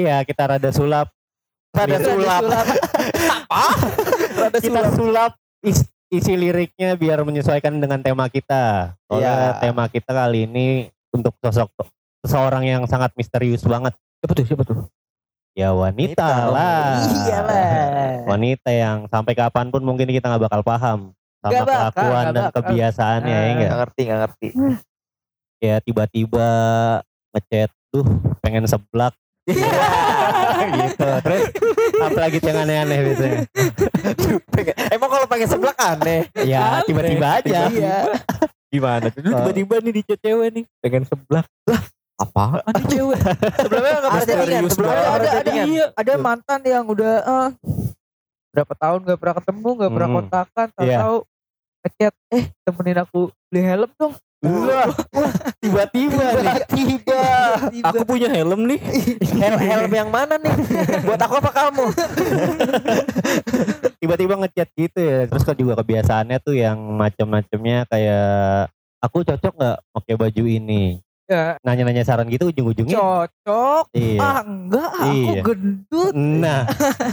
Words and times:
iya 0.00 0.16
kita 0.22 0.42
rada 0.48 0.70
sulap 0.70 1.08
Rada 1.70 1.86
Biar- 1.92 2.02
sulap. 2.02 2.42
Apa? 2.42 2.60
Rada 4.42 4.58
kita 4.58 4.80
sulap. 4.82 4.92
sulap 4.92 5.32
is- 5.62 5.86
isi 6.08 6.34
liriknya 6.34 6.94
biar 6.94 7.22
menyesuaikan 7.22 7.78
dengan 7.78 8.02
tema 8.02 8.26
kita. 8.26 8.98
Soalnya 9.06 9.54
Iya. 9.54 9.62
tema 9.62 9.86
kita 9.86 10.10
kali 10.10 10.44
ini 10.44 10.66
untuk 11.10 11.38
sosok 11.38 11.70
seseorang 12.20 12.66
yang 12.66 12.82
sangat 12.84 13.14
misterius 13.14 13.62
banget. 13.62 13.94
Siapa 14.18 14.32
tuh? 14.32 14.44
Siapa 14.44 14.62
tuh? 14.64 14.78
Ya 15.52 15.70
wanita 15.70 16.18
Wanita 16.18 16.26
dong. 16.42 16.52
lah. 16.52 16.90
Iyalah. 17.06 17.70
Wanita 18.30 18.70
yang 18.70 18.98
sampai 19.06 19.34
kapan 19.34 19.66
pun 19.68 19.82
mungkin 19.82 20.06
kita 20.06 20.26
nggak 20.26 20.44
bakal 20.44 20.62
paham 20.62 20.98
sama 21.38 21.54
bakal, 21.54 21.66
kelakuan 21.70 22.10
nggak 22.20 22.32
dan 22.32 22.42
bakal. 22.44 22.54
kebiasaannya 22.60 23.30
ya 23.30 23.38
Ah. 23.38 23.46
enggak? 23.48 23.62
Nggak 23.64 23.80
ngerti, 23.80 24.00
nggak 24.02 24.20
ngerti. 24.20 24.48
Ya 25.60 25.76
tiba-tiba 25.78 26.48
ngechat, 27.30 27.70
duh 27.90 28.06
pengen 28.40 28.66
seblak 28.66 29.14
gitu. 30.80 31.08
Terus 31.24 31.42
apalagi 32.00 32.38
yang 32.40 32.58
aneh-aneh 32.62 32.98
biasanya. 33.04 33.38
Emang 34.94 35.08
kalau 35.10 35.26
pengen 35.26 35.48
seblak 35.48 35.76
aneh. 35.76 36.26
Ya 36.44 36.80
tiba-tiba 36.84 37.26
aja. 37.40 37.68
Iya. 37.68 37.96
Gimana 38.70 39.10
tuh? 39.10 39.20
Lu 39.24 39.30
Oh. 39.34 39.38
tiba-tiba 39.44 39.74
nih 39.82 39.92
di 39.98 40.02
cewek 40.06 40.48
nih. 40.54 40.64
Pengen 40.80 41.02
sebelah. 41.04 41.44
Apa? 42.20 42.60
Ada 42.68 42.82
cewek. 42.84 43.18
Sebelumnya 43.58 43.92
nggak 43.96 44.10
pernah 44.12 44.26
serius 44.28 44.70
Sebelumnya 44.76 45.00
nggak 45.00 45.16
Ada, 45.16 45.28
ada. 45.40 45.50
Iya. 45.66 45.84
Ada 45.96 46.12
mantan 46.20 46.60
yang 46.62 46.84
udah 46.86 47.14
eh, 47.20 47.48
berapa 48.50 48.74
tahun 48.74 49.06
gak 49.06 49.18
pernah 49.22 49.36
ketemu, 49.38 49.68
gak 49.78 49.92
pernah 49.94 50.08
Hmm. 50.10 50.18
kontakan, 50.18 50.66
Iya. 50.66 50.74
tahu-tahu 50.74 51.16
ngechat, 51.80 52.14
eh 52.34 52.44
temenin 52.60 52.98
aku 52.98 53.20
beli 53.46 53.60
helm 53.62 53.90
dong. 53.94 54.12
Wah, 54.40 54.88
tiba-tiba 55.60 56.24
nih. 56.40 56.56
Tiba. 56.72 57.22
Aku 57.92 58.08
punya 58.08 58.32
helm 58.32 58.64
nih. 58.64 58.80
Helm, 59.36 59.60
helm 59.60 59.92
yang 59.92 60.08
mana 60.08 60.40
nih? 60.40 60.54
Buat 61.04 61.20
aku 61.20 61.34
apa 61.44 61.50
kamu? 61.52 61.84
Tiba-tiba 64.00 64.34
ngechat 64.40 64.68
gitu 64.72 64.96
ya. 64.98 65.28
Terus 65.28 65.44
kan 65.44 65.56
juga 65.56 65.76
kebiasaannya 65.76 66.38
tuh 66.40 66.56
yang 66.56 66.80
macam-macamnya 66.96 67.84
kayak 67.84 68.72
aku 69.04 69.28
cocok 69.28 69.52
nggak 69.52 69.78
pakai 69.92 70.14
baju 70.16 70.44
ini. 70.48 71.04
Ya, 71.30 71.54
Nanya-nanya 71.62 72.02
saran 72.02 72.26
gitu 72.26 72.50
ujung-ujungnya. 72.50 72.96
cocok. 72.98 73.84
Iya. 73.94 74.18
Ah 74.18 74.42
enggak, 74.42 74.90
aku 74.90 75.14
Iya. 75.14 75.42
gendut. 75.46 76.12
Nah, 76.16 76.60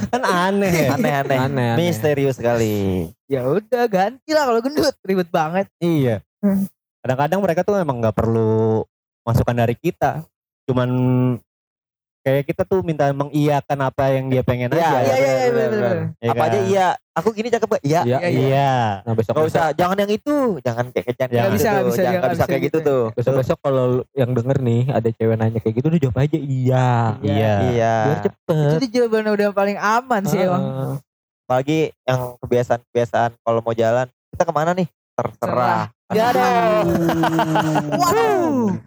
kan 0.09 0.23
aneh 0.25 0.73
ya. 0.73 0.89
Aneh-aneh. 0.97 1.37
Aneh. 1.37 1.53
aneh. 1.53 1.71
Misterius 1.77 2.41
sekali. 2.41 3.13
Ya 3.29 3.45
udah 3.45 3.85
ganti 3.85 4.33
lah 4.33 4.49
kalau 4.49 4.57
gendut, 4.65 4.95
ribet 5.05 5.29
banget. 5.29 5.69
Iya. 5.77 6.25
Hmm. 6.41 6.65
Kadang-kadang 7.03 7.39
mereka 7.43 7.61
tuh 7.63 7.77
emang 7.77 8.01
nggak 8.01 8.15
perlu 8.15 8.83
masukan 9.23 9.55
dari 9.55 9.75
kita. 9.77 10.23
Cuman 10.67 10.89
kayak 12.27 12.43
kita 12.43 12.67
tuh 12.67 12.83
minta 12.83 13.07
mengiyakan 13.15 13.87
apa 13.87 14.11
yang 14.11 14.27
dia 14.27 14.43
pengen 14.43 14.67
Iya, 14.75 14.83
aja. 14.83 14.99
Iya 14.99 15.15
iya 15.15 15.33
iya. 15.47 15.91
Ya 16.19 16.31
apa 16.35 16.43
kan? 16.43 16.49
aja 16.51 16.59
iya. 16.67 16.87
Aku 17.15 17.31
gini 17.31 17.47
cakep 17.47 17.79
gak? 17.79 17.83
Iya. 17.87 18.01
Iya. 18.03 18.17
Iya, 18.19 18.27
iya. 18.27 18.41
Iya. 18.51 18.73
Nah 19.07 19.13
besok 19.15 19.31
Gak 19.31 19.47
usah, 19.47 19.65
jangan 19.71 19.97
yang 20.03 20.11
itu, 20.11 20.35
jangan 20.59 20.85
kayak 20.91 21.15
jangan 21.15 21.31
Nggak 21.31 21.39
kayak 21.39 21.55
bisa, 21.55 21.69
gitu 21.71 21.87
bisa, 21.87 22.01
jangan 22.03 22.19
bisa 22.19 22.33
bisa 22.35 22.43
kayak 22.45 22.63
gitu 22.67 22.77
gitu. 22.77 22.89
tuh. 22.91 23.03
Besok 23.15 23.33
besok 23.39 23.57
kalau 23.63 23.85
yang 24.11 24.31
denger 24.35 24.57
nih 24.59 24.81
ada 24.91 25.09
cewek 25.15 25.35
nanya 25.39 25.59
kayak 25.63 25.75
gitu 25.79 25.87
udah 25.87 26.01
jawab 26.03 26.17
aja 26.19 26.37
iya. 26.37 26.89
Iya. 27.23 27.53
Iya. 27.71 27.95
Biar 28.03 28.19
cepet. 28.27 28.71
Itu 28.75 28.87
jawaban 28.91 29.25
udah 29.31 29.49
paling 29.55 29.77
aman 29.79 30.21
sih 30.27 30.39
emang. 30.43 30.63
Apalagi 31.47 31.95
yang 32.03 32.35
kebiasaan-kebiasaan 32.43 33.39
kalau 33.39 33.59
mau 33.63 33.71
jalan, 33.71 34.11
kita 34.35 34.43
ke 34.43 34.51
mana 34.51 34.75
nih? 34.75 34.87
Terserah. 35.17 35.89
Gak 36.07 36.27
ada. 36.31 36.47
Waduh. 38.01 38.77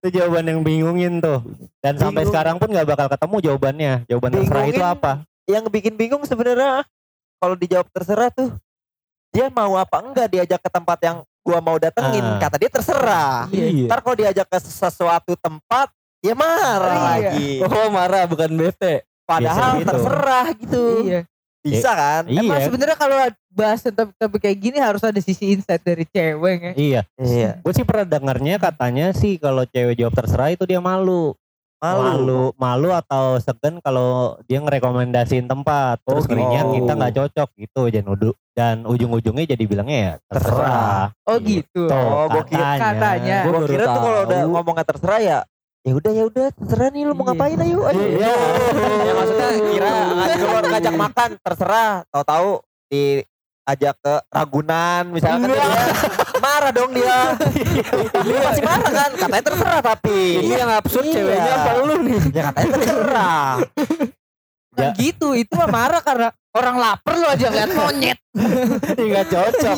Itu 0.00 0.08
jawaban 0.10 0.44
yang 0.46 0.60
bingungin 0.62 1.20
tuh. 1.20 1.44
Dan 1.78 1.98
sampai 1.98 2.24
Bingung. 2.24 2.32
sekarang 2.32 2.56
pun 2.56 2.68
nggak 2.70 2.88
bakal 2.88 3.06
ketemu 3.10 3.36
jawabannya. 3.42 3.92
Jawaban 4.06 4.30
terserah 4.32 4.64
itu 4.64 4.72
Bingungin. 4.74 4.94
apa? 4.96 5.12
Yang 5.44 5.64
bikin 5.68 5.94
bingung 5.94 6.22
sebenarnya 6.24 6.86
kalau 7.36 7.54
dijawab 7.54 7.88
terserah 7.90 8.30
tuh, 8.30 8.54
dia 9.28 9.50
mau 9.50 9.74
apa 9.74 10.00
enggak 10.00 10.28
diajak 10.30 10.60
ke 10.60 10.70
tempat 10.70 10.98
yang 11.02 11.16
gua 11.40 11.58
mau 11.58 11.76
datengin. 11.76 12.22
Ah. 12.22 12.38
Kata 12.38 12.56
dia 12.56 12.70
terserah. 12.70 13.34
Iya. 13.50 13.86
Ntar 13.86 13.98
kalau 14.00 14.16
diajak 14.16 14.46
ke 14.46 14.58
sesuatu 14.58 15.32
tempat, 15.36 15.90
dia 16.20 16.32
marah 16.32 16.96
Iya. 16.96 17.04
lagi. 17.04 17.50
Oh 17.60 17.88
marah 17.90 18.24
bukan 18.24 18.50
bete. 18.52 19.04
Padahal 19.24 19.76
Biasa 19.76 19.78
gitu. 19.78 19.88
terserah 19.90 20.46
gitu. 20.56 20.82
Iya. 21.04 21.20
Bisa 21.60 21.90
kan? 21.90 22.22
Emang 22.24 22.56
Iya. 22.56 22.66
sebenarnya 22.66 22.96
kalau 22.96 23.16
bahas 23.50 23.80
tentang 23.80 24.08
topik 24.14 24.40
kayak 24.40 24.58
gini 24.58 24.78
harus 24.78 25.00
ada 25.00 25.18
sisi 25.18 25.52
insight 25.52 25.80
dari 25.80 26.04
cewek 26.04 26.58
ya. 26.58 26.72
Iya. 26.74 27.00
Iya. 27.16 27.50
Gue 27.60 27.72
sih 27.72 27.84
pernah 27.84 28.08
dengarnya 28.08 28.56
katanya 28.56 29.12
sih 29.12 29.36
kalau 29.36 29.64
cewek 29.64 29.94
jawab 29.94 30.14
terserah 30.14 30.50
itu 30.50 30.64
dia 30.64 30.78
malu. 30.78 31.36
Malu. 31.80 31.96
malu, 31.96 32.42
malu 32.58 32.88
atau 32.92 33.40
segan 33.40 33.80
kalau 33.80 34.36
dia 34.44 34.60
ngerekomendasiin 34.60 35.48
tempat 35.48 35.96
terus 36.02 36.24
Oh, 36.24 36.28
ngerinya 36.28 36.60
gitu. 36.62 36.74
kita 36.76 36.92
nggak 36.92 37.14
cocok 37.16 37.48
gitu 37.56 37.82
dan 37.88 38.04
udu 38.04 38.30
dan 38.52 38.76
ujung-ujungnya 38.84 39.48
jadi 39.48 39.64
bilangnya 39.64 39.98
ya 39.98 40.14
terserah. 40.28 41.08
Oh 41.24 41.40
gitu. 41.40 41.88
Tuh, 41.88 41.96
Oh, 41.96 42.28
gua 42.28 42.44
kira- 42.44 42.76
katanya. 42.76 43.48
Baru 43.48 43.64
kira 43.64 43.84
tuh 43.86 43.96
kalau 43.98 44.20
udah 44.24 44.40
ngomongnya 44.46 44.84
terserah 44.84 45.20
ya 45.20 45.38
ya 45.80 45.92
udah 45.96 46.12
ya 46.12 46.24
udah 46.28 46.46
terserah 46.52 46.88
nih 46.90 47.02
lu 47.04 47.16
mau 47.16 47.24
Iya. 47.24 47.32
ngapain 47.32 47.58
ayo 47.58 47.78
ayo 47.88 48.02
Iya. 48.04 48.34
ya 49.00 49.12
maksudnya 49.16 49.48
kira 49.66 49.90
ngajak 50.12 50.36
keluar 50.38 50.64
ngajak 50.68 50.94
makan 50.94 51.30
terserah 51.40 51.90
tahu-tahu 52.08 52.50
diajak 52.86 53.94
ke 53.96 54.14
Ragunan 54.28 55.02
misalkan 55.08 55.48
Enggak. 55.48 55.56
dia 55.56 55.80
marah 56.38 56.70
dong 56.70 56.90
dia 56.92 57.16
dia 58.20 58.38
masih 58.42 58.62
marah 58.62 58.90
kan 58.90 59.10
katanya 59.16 59.44
terserah 59.46 59.80
tapi 59.80 60.18
Ini 60.38 60.54
yang 60.58 60.70
absurd 60.74 61.04
Iya. 61.06 61.14
ceweknya 61.16 61.52
apa 61.54 61.70
lu 61.78 61.94
nih? 61.98 62.18
ya 62.30 62.42
katanya 62.46 62.68
terserah 62.76 63.50
Kan 64.70 64.86
Ya. 64.86 64.94
gitu, 64.94 65.34
itu 65.34 65.50
mah 65.50 65.66
marah 65.66 65.98
karena 65.98 66.30
orang 66.54 66.78
lapar 66.78 67.18
lu 67.18 67.26
aja 67.26 67.50
lihat 67.50 67.74
monyet. 67.74 68.16
nggak 68.94 69.26
cocok. 69.26 69.76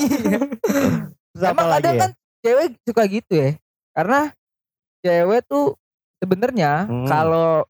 Emang 1.41 1.67
kadang 1.73 1.95
ya? 1.97 2.01
kan 2.05 2.11
cewek 2.39 2.67
suka 2.85 3.03
gitu 3.09 3.33
ya. 3.33 3.51
Karena 3.97 4.31
cewek 5.01 5.49
tuh 5.49 5.81
sebenarnya 6.23 6.87
Hmm. 6.87 7.05
kalau 7.05 7.67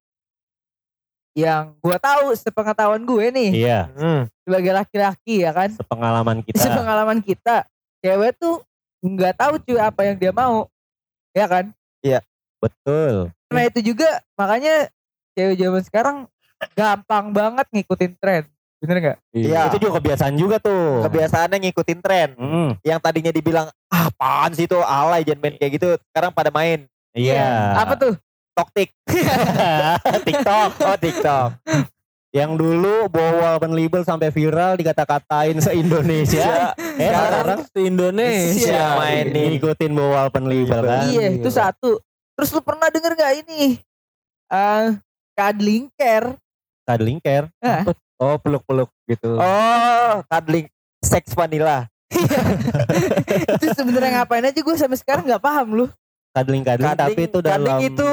yang 1.33 1.73
gua 1.81 1.97
tahu 1.97 2.37
sepengetahuan 2.37 3.01
gue 3.01 3.25
nih 3.33 3.51
Iya, 3.59 3.81
hmm. 3.91 4.21
sebagai 4.45 4.73
laki-laki 4.75 5.41
ya 5.41 5.51
kan 5.51 5.73
sepengalaman 5.73 6.45
kita. 6.45 6.61
sepengalaman 6.61 7.19
kita 7.19 7.65
cewek 7.99 8.37
tuh 8.37 8.61
nggak 9.01 9.35
tahu 9.35 9.57
cuy 9.59 9.81
apa 9.81 10.01
yang 10.05 10.17
dia 10.17 10.31
mau 10.31 10.69
ya 11.33 11.49
kan 11.49 11.73
Betul. 12.63 13.35
karena 13.49 13.63
itu 13.67 13.81
juga 13.83 14.07
makanya 14.39 14.87
cewek 15.33 15.57
zaman 15.57 15.83
sekarang 15.83 16.17
gampang 16.73 17.35
banget 17.35 17.67
ngikutin 17.71 18.13
tren 18.15 18.47
bener 18.79 18.97
nggak 18.99 19.19
Iya. 19.33 19.67
Itu 19.67 19.79
juga 19.81 19.99
kebiasaan 19.99 20.35
juga 20.37 20.57
tuh. 20.59 21.03
kebiasaannya 21.03 21.59
ngikutin 21.61 21.99
tren 21.99 22.29
Hmm, 22.35 22.71
yang 22.83 22.99
tadinya 22.99 23.31
dibilang 23.31 23.67
"Ah, 23.87 24.07
apaan 24.07 24.53
sih 24.53 24.63
itu 24.63 24.79
alay 24.79 25.23
jangan 25.23 25.43
main 25.43 25.55
kayak 25.57 25.73
gitu 25.75 25.89
sekarang 26.07 26.31
pada 26.31 26.51
main 26.51 26.87
Iya. 27.11 27.75
apa 27.75 27.97
tuh 27.97 28.15
toktik 28.53 28.91
TikTok. 30.27 30.71
oh 30.79 30.97
TikTok 30.97 31.51
Yang 32.33 32.53
dulu 32.57 32.95
bawa 33.09 33.57
open 33.57 33.73
label 33.73 34.01
sampai 34.01 34.29
viral 34.29 34.73
dikata-katain 34.75 35.53
se-Indonesia. 35.59 36.73
eh 36.97 37.13
sekarang 37.13 37.61
Sekarang 37.61 37.61
di 37.69 37.83
Indonesia 37.85 38.73
Iya, 38.73 38.89
main 38.97 39.25
nih. 39.29 39.47
ngikutin 39.53 39.93
bawa 39.93 40.19
open 40.27 40.45
label 40.47 40.81
kan. 40.83 41.05
iya 41.09 41.29
itu 41.31 41.49
satu 41.49 42.01
terus 42.33 42.49
lu 42.51 42.61
pernah 42.61 42.89
denger 42.89 43.13
gak 43.13 43.33
ini 43.43 43.77
eh 44.49 44.87
cuddling 45.33 45.93
care 45.93 46.33
Cuddling 46.83 47.21
care. 47.21 47.47
Oh 48.17 48.37
peluk-peluk 48.37 48.89
gitu. 49.05 49.37
oh 49.37 50.15
cuddling 50.25 50.73
seks 51.01 51.33
vanilla 51.33 51.85
itu 53.55 53.67
sebenarnya 53.73 54.11
ngapain 54.19 54.41
aja 54.43 54.57
gue 54.57 54.75
sampai 54.75 54.97
sekarang 54.97 55.25
nggak 55.25 55.41
paham 55.41 55.69
lu 55.75 55.87
Cuddling 56.33 56.63
cuddling 56.63 56.95
tapi 56.95 57.23
itu 57.23 57.39
dalam 57.41 57.77
cuddling 57.77 57.93
itu 57.93 58.09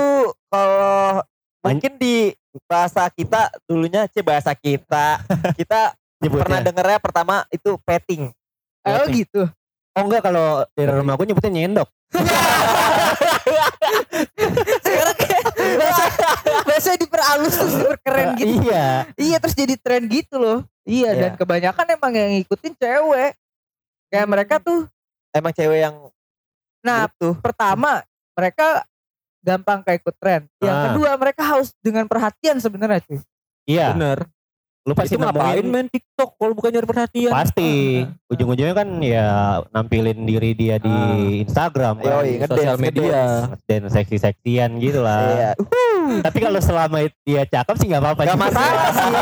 kalau 0.49 1.21
mungkin 1.61 1.95
di 1.95 2.33
bahasa 2.65 3.05
kita 3.07 3.53
dulunya 3.63 4.09
c 4.09 4.19
bahasa 4.19 4.51
kita 4.53 5.21
kita 5.59 5.93
nyebutnya. 6.19 6.41
pernah 6.43 6.59
dengernya 6.61 6.99
pertama 6.99 7.35
itu 7.49 7.77
petting 7.81 8.33
oh 8.81 8.89
Petting. 9.05 9.13
gitu 9.23 9.43
Oh 9.91 10.05
enggak 10.05 10.21
kalau 10.21 10.63
dari 10.77 10.93
rumah 10.93 11.17
aku 11.17 11.25
nyebutnya 11.25 11.49
nyendok. 11.51 11.89
sekarang 14.85 15.17
kayak 15.17 15.43
bahasa 15.75 16.05
bahasa 16.63 16.89
diperalus 16.95 17.53
terus 17.57 17.73
diperkeren 17.75 18.27
gitu 18.37 18.69
Iya. 18.69 18.87
Iya 19.17 19.35
terus 19.41 19.55
jadi 19.57 19.75
tren 19.75 20.05
gitu 20.07 20.37
loh. 20.37 20.59
Iya, 20.85 21.09
Iya. 21.11 21.19
dan 21.19 21.31
kebanyakan 21.35 21.85
emang 21.89 22.13
yang 22.15 22.29
ngikutin 22.31 22.73
cewek. 22.77 23.31
Kayak 24.09 24.27
mereka 24.29 24.55
tuh, 24.57 24.89
emang 25.29 25.53
cewek 25.53 25.79
yang 25.83 25.95
nah 26.79 27.11
butuh 27.11 27.35
pertama 27.43 27.99
mereka 28.33 28.87
gampang 29.41 29.79
kayak 29.81 29.99
ikut 29.99 30.15
tren. 30.15 30.41
Yang 30.59 30.75
Ah. 30.75 30.83
kedua 30.87 31.09
mereka 31.15 31.41
haus 31.45 31.71
dengan 31.79 32.05
perhatian 32.05 32.57
sebenarnya 32.57 32.99
cuy. 33.01 33.19
Iya. 33.65 33.93
Bener. 33.93 34.19
lu 34.81 34.95
pasti 34.95 35.13
Itu 35.13 35.21
ngapain 35.21 35.59
nemuin 35.59 35.67
main 35.69 35.87
TikTok 35.87 36.33
kalau 36.33 36.55
bukan 36.55 36.71
nyari 36.71 36.87
perhatian? 36.87 37.29
pasti 37.29 38.01
ujung-ujungnya 38.25 38.73
kan 38.73 38.89
ya 38.97 39.27
nampilin 39.69 40.25
diri 40.25 40.55
dia 40.55 40.79
di 40.79 40.95
Instagram 41.43 41.99
kan. 41.99 42.09
Yoi, 42.15 42.41
ngedance, 42.41 42.57
Sosial 42.57 42.77
media. 42.79 43.23
dan 43.67 43.81
seksi-seksian 43.85 44.81
gitu 44.81 45.03
lah. 45.03 45.21
Iya. 45.29 45.51
Tapi 46.25 46.37
kalau 46.39 46.57
selama 46.57 46.97
itu 47.01 47.13
dia 47.21 47.45
cakep 47.45 47.75
sih 47.75 47.85
nggak 47.85 48.01
apa-apa. 48.01 48.21
Gak 48.23 48.39
masalah 48.39 48.89
sih. 48.89 49.13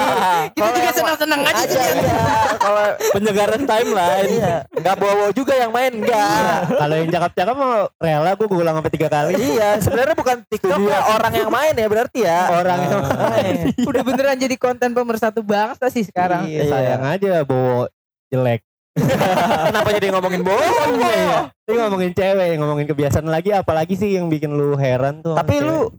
Kita 0.56 0.70
juga 0.72 0.92
senang-senang 0.94 1.42
aja. 1.42 1.60
aja 1.60 1.82
iya. 1.84 2.16
Kalau 2.56 2.87
Penyegaran 3.14 3.62
timeline. 3.64 4.30
iya, 4.30 4.56
nggak 4.68 4.96
bawa 5.00 5.26
juga 5.32 5.54
yang 5.56 5.72
main 5.72 5.92
enggak. 5.94 6.58
Kalau 6.68 6.96
yang 6.96 7.10
cakep-cakep 7.12 7.56
mau 7.56 7.88
rela 8.02 8.32
gue 8.36 8.48
ulang 8.50 8.76
sampai 8.82 8.94
tiga 8.94 9.08
kali. 9.08 9.34
iya, 9.38 9.70
sebenarnya 9.80 10.16
bukan 10.18 10.38
TikTok 10.50 10.82
ya, 10.84 11.00
orang 11.16 11.34
yang 11.34 11.50
main 11.52 11.74
ya 11.76 11.88
berarti 11.88 12.20
ya. 12.26 12.40
Orang 12.52 12.80
yang 12.84 13.02
main. 13.04 13.56
Udah 13.90 14.02
beneran 14.04 14.38
jadi 14.38 14.56
konten 14.60 14.92
pemersatu 14.92 15.40
bangsa 15.46 15.88
sih 15.88 16.04
sekarang. 16.04 16.48
Iya, 16.48 16.68
sayang 16.68 17.04
aja 17.08 17.34
bawa 17.48 17.88
jelek. 18.28 18.62
Kenapa 19.70 19.90
jadi 19.94 20.08
ngomongin 20.10 20.42
bohong? 20.42 20.92
Iya. 20.98 21.54
Ini 21.70 21.76
ngomongin 21.86 22.12
cewek, 22.18 22.52
ngomongin 22.58 22.88
kebiasaan 22.90 23.30
lagi 23.30 23.54
apalagi 23.54 23.94
sih 23.94 24.18
yang 24.18 24.26
bikin 24.28 24.50
lu 24.50 24.74
heran 24.74 25.22
tuh. 25.22 25.38
Tapi 25.38 25.62
lu 25.62 25.94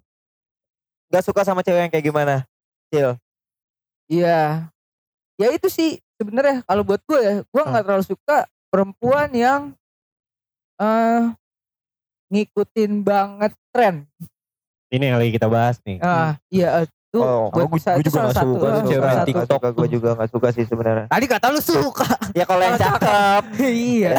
gak 1.08 1.24
suka 1.24 1.46
sama 1.46 1.62
cewek 1.62 1.88
yang 1.88 1.92
kayak 1.92 2.06
gimana? 2.10 2.34
Cil. 2.90 3.14
Iya. 4.10 4.72
Ya 5.38 5.48
itu 5.54 5.70
sih 5.70 6.02
sebenarnya 6.18 6.56
kalau 6.66 6.82
buat 6.82 7.00
gue 7.06 7.20
ya, 7.22 7.34
gue 7.40 7.62
nggak 7.62 7.84
terlalu 7.86 8.04
suka 8.04 8.44
perempuan 8.68 9.30
yang 9.32 9.60
eh 10.78 11.32
ngikutin 12.28 12.92
banget 13.02 13.52
tren. 13.72 14.04
ini 14.88 15.04
yang 15.08 15.20
lagi 15.20 15.32
kita 15.32 15.48
bahas 15.48 15.76
nih. 15.84 16.00
Ah, 16.00 16.36
iya 16.48 16.84
itu 16.84 17.18
Oh, 17.18 17.48
buat 17.48 17.72
gua 17.72 17.96
itu 18.00 18.08
juga 18.12 18.32
satu, 18.32 18.56
suka 18.56 18.68
eh, 18.68 18.82
cewek 18.84 19.10
satu. 19.12 19.28
TikTok. 19.32 19.60
Gue 19.72 19.88
juga 19.88 20.08
gak 20.12 20.30
suka 20.32 20.48
sih 20.52 20.64
sebenarnya. 20.68 21.06
Tadi 21.08 21.24
kata 21.24 21.46
lu 21.48 21.60
suka. 21.60 22.08
Ya 22.36 22.44
kalau 22.44 22.60
yang 22.60 22.76
cakep, 22.76 23.42
iya. 23.64 24.16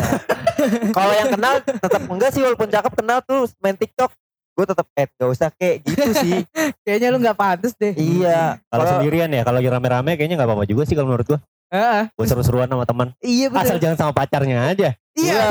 kalau 0.98 1.14
yang 1.14 1.30
kenal 1.38 1.54
tetap 1.62 2.02
enggak 2.10 2.30
sih 2.34 2.42
walaupun 2.42 2.66
cakep 2.66 2.94
kenal 2.98 3.18
tuh 3.22 3.46
main 3.62 3.78
TikTok. 3.78 4.10
Gue 4.58 4.66
tetap 4.66 4.86
eh 4.98 5.06
gak 5.06 5.30
usah 5.30 5.50
kayak 5.54 5.86
gitu 5.86 6.10
sih. 6.18 6.38
Kayaknya 6.86 7.08
lu 7.14 7.18
nggak 7.22 7.38
pantas 7.38 7.74
deh. 7.78 7.94
iya. 7.96 8.58
Kalau 8.68 8.86
sendirian 8.90 9.30
ya, 9.30 9.42
kalau 9.46 9.58
lagi 9.62 9.70
rame-rame 9.70 10.12
kayaknya 10.18 10.36
nggak 10.42 10.50
apa-apa 10.50 10.66
juga 10.66 10.84
sih 10.90 10.98
kalau 10.98 11.14
menurut 11.14 11.26
gua. 11.30 11.40
Heeh. 11.70 12.02
Buat 12.18 12.28
seru-seruan 12.28 12.66
sama 12.66 12.84
teman. 12.84 13.08
iya 13.22 13.46
Asal 13.50 13.78
betul. 13.78 13.84
jangan 13.86 13.98
sama 13.98 14.12
pacarnya 14.12 14.58
aja. 14.68 14.90
Iya. 15.14 15.44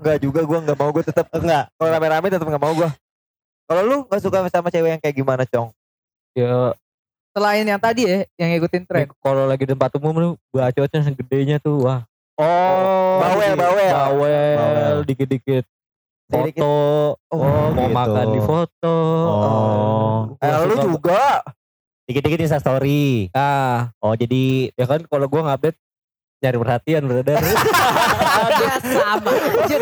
Enggak 0.00 0.18
juga 0.20 0.40
gue 0.42 0.58
nggak 0.64 0.78
mau 0.78 0.90
gue 0.90 1.04
tetap 1.04 1.26
Enggak. 1.30 1.68
kalau 1.74 1.90
rame-rame 1.90 2.26
tetap 2.28 2.46
nggak 2.46 2.62
mau 2.62 2.72
gue. 2.72 2.88
Kalau 3.66 3.82
lu 3.82 3.96
nggak 4.06 4.22
suka 4.22 4.36
sama 4.48 4.70
cewek 4.70 4.90
yang 4.94 5.02
kayak 5.02 5.16
gimana, 5.16 5.42
Cong? 5.44 5.74
Ya, 6.32 6.72
Selain 7.32 7.68
yang 7.68 7.76
tadi 7.76 8.08
ya, 8.08 8.24
yang 8.40 8.48
ngikutin 8.56 8.82
tren. 8.88 9.06
kalau 9.20 9.44
lagi 9.44 9.68
di 9.68 9.72
tempat 9.72 9.92
umum 9.96 10.14
lu 10.16 10.30
bacotnya 10.48 11.04
segedenya 11.04 11.56
tuh 11.60 11.84
wah. 11.84 12.00
Oh, 12.36 13.20
Bawel, 13.20 13.52
bawel. 13.56 13.92
Bawel, 13.92 14.56
Bawel. 14.56 14.96
dikit-dikit 15.04 15.64
foto. 16.26 16.72
Oh, 17.28 17.38
mau 17.72 17.86
gitu. 17.86 17.92
makan 17.92 18.26
di 18.32 18.40
foto. 18.40 18.96
Oh. 19.26 20.18
Eh, 20.36 20.48
Gua 20.48 20.64
lu 20.64 20.74
juga. 20.80 21.40
Dikit-dikit 22.06 22.38
Insta 22.38 22.62
story. 22.62 23.34
Ah, 23.34 23.90
Oh, 23.98 24.14
jadi 24.14 24.70
ya 24.78 24.86
kan 24.86 25.02
kalau 25.10 25.26
gua 25.26 25.42
ngupdate 25.42 25.74
nyari 26.38 26.56
perhatian 26.62 27.02
brother. 27.02 27.38
Sama. 28.86 29.30
aja 29.32 29.76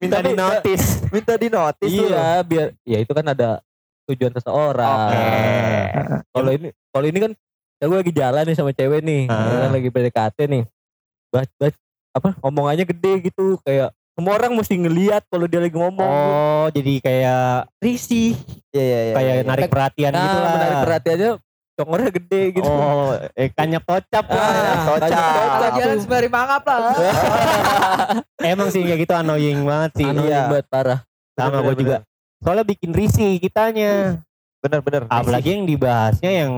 minta 0.00 0.18
di 0.24 0.32
notice. 0.32 0.86
Minta 1.12 1.34
di 1.36 1.48
notice 1.50 1.92
iya, 1.92 2.40
biar 2.46 2.72
ya 2.86 2.98
itu 3.02 3.12
kan 3.12 3.26
ada 3.28 3.60
tujuan 4.08 4.32
seseorang. 4.32 4.88
Oke. 5.10 5.24
Kalau 6.32 6.50
ini 6.54 6.68
kalau 6.94 7.06
ini 7.06 7.18
kan 7.20 7.32
ya 7.78 7.84
gue 7.86 7.98
lagi 8.00 8.12
jalan 8.14 8.42
nih 8.48 8.56
sama 8.56 8.72
cewek 8.72 9.00
nih, 9.04 9.28
kan 9.28 9.70
lagi 9.70 9.88
PDKT 9.92 10.38
nih. 10.48 10.62
Bac, 11.28 11.48
bac, 11.60 11.74
apa 12.16 12.28
omongannya 12.40 12.88
gede 12.88 13.28
gitu 13.28 13.60
kayak 13.62 13.92
semua 14.18 14.34
orang 14.34 14.50
mesti 14.58 14.74
ngelihat 14.74 15.22
kalau 15.30 15.46
dia 15.46 15.62
lagi 15.62 15.78
ngomong. 15.78 16.02
Oh, 16.02 16.66
jadi 16.74 16.98
kayak 16.98 17.70
risih. 17.78 18.34
Iya, 18.74 18.82
iya, 18.82 18.98
iya. 18.98 19.14
kayak 19.14 19.34
iya. 19.38 19.44
narik 19.46 19.70
perhatian 19.70 20.10
Nah, 20.10 20.22
gitu 20.26 20.38
lah. 20.42 20.52
menarik 20.58 20.78
perhatiannya 20.82 21.30
congornya 21.78 22.10
gede 22.10 22.42
gitu. 22.58 22.66
Oh, 22.66 23.14
eh, 23.38 23.48
kanyak 23.54 23.82
tocap 23.86 24.26
lah. 24.26 24.42
Ah, 24.42 24.76
Kocak. 24.90 25.06
banyak 25.06 25.22
Kalau 25.22 25.46
kocak 25.54 25.70
jalan 25.78 25.94
tuh. 25.94 26.02
sembari 26.02 26.28
mangap 26.34 26.62
lah. 26.66 26.80
Emang 28.50 28.68
sih 28.74 28.82
kayak 28.82 29.00
gitu 29.06 29.14
annoying 29.14 29.62
banget 29.62 29.90
sih. 30.02 30.06
Annoying 30.10 30.34
Iya. 30.34 30.50
banget 30.50 30.66
parah. 30.66 31.00
Sama 31.38 31.58
gue 31.62 31.74
juga. 31.78 31.96
Soalnya 32.42 32.64
bikin 32.66 32.90
risih 32.90 33.38
kitanya. 33.38 34.18
Bener-bener. 34.58 35.06
Apalagi 35.06 35.54
yang 35.54 35.62
dibahasnya 35.62 36.30
yang 36.42 36.52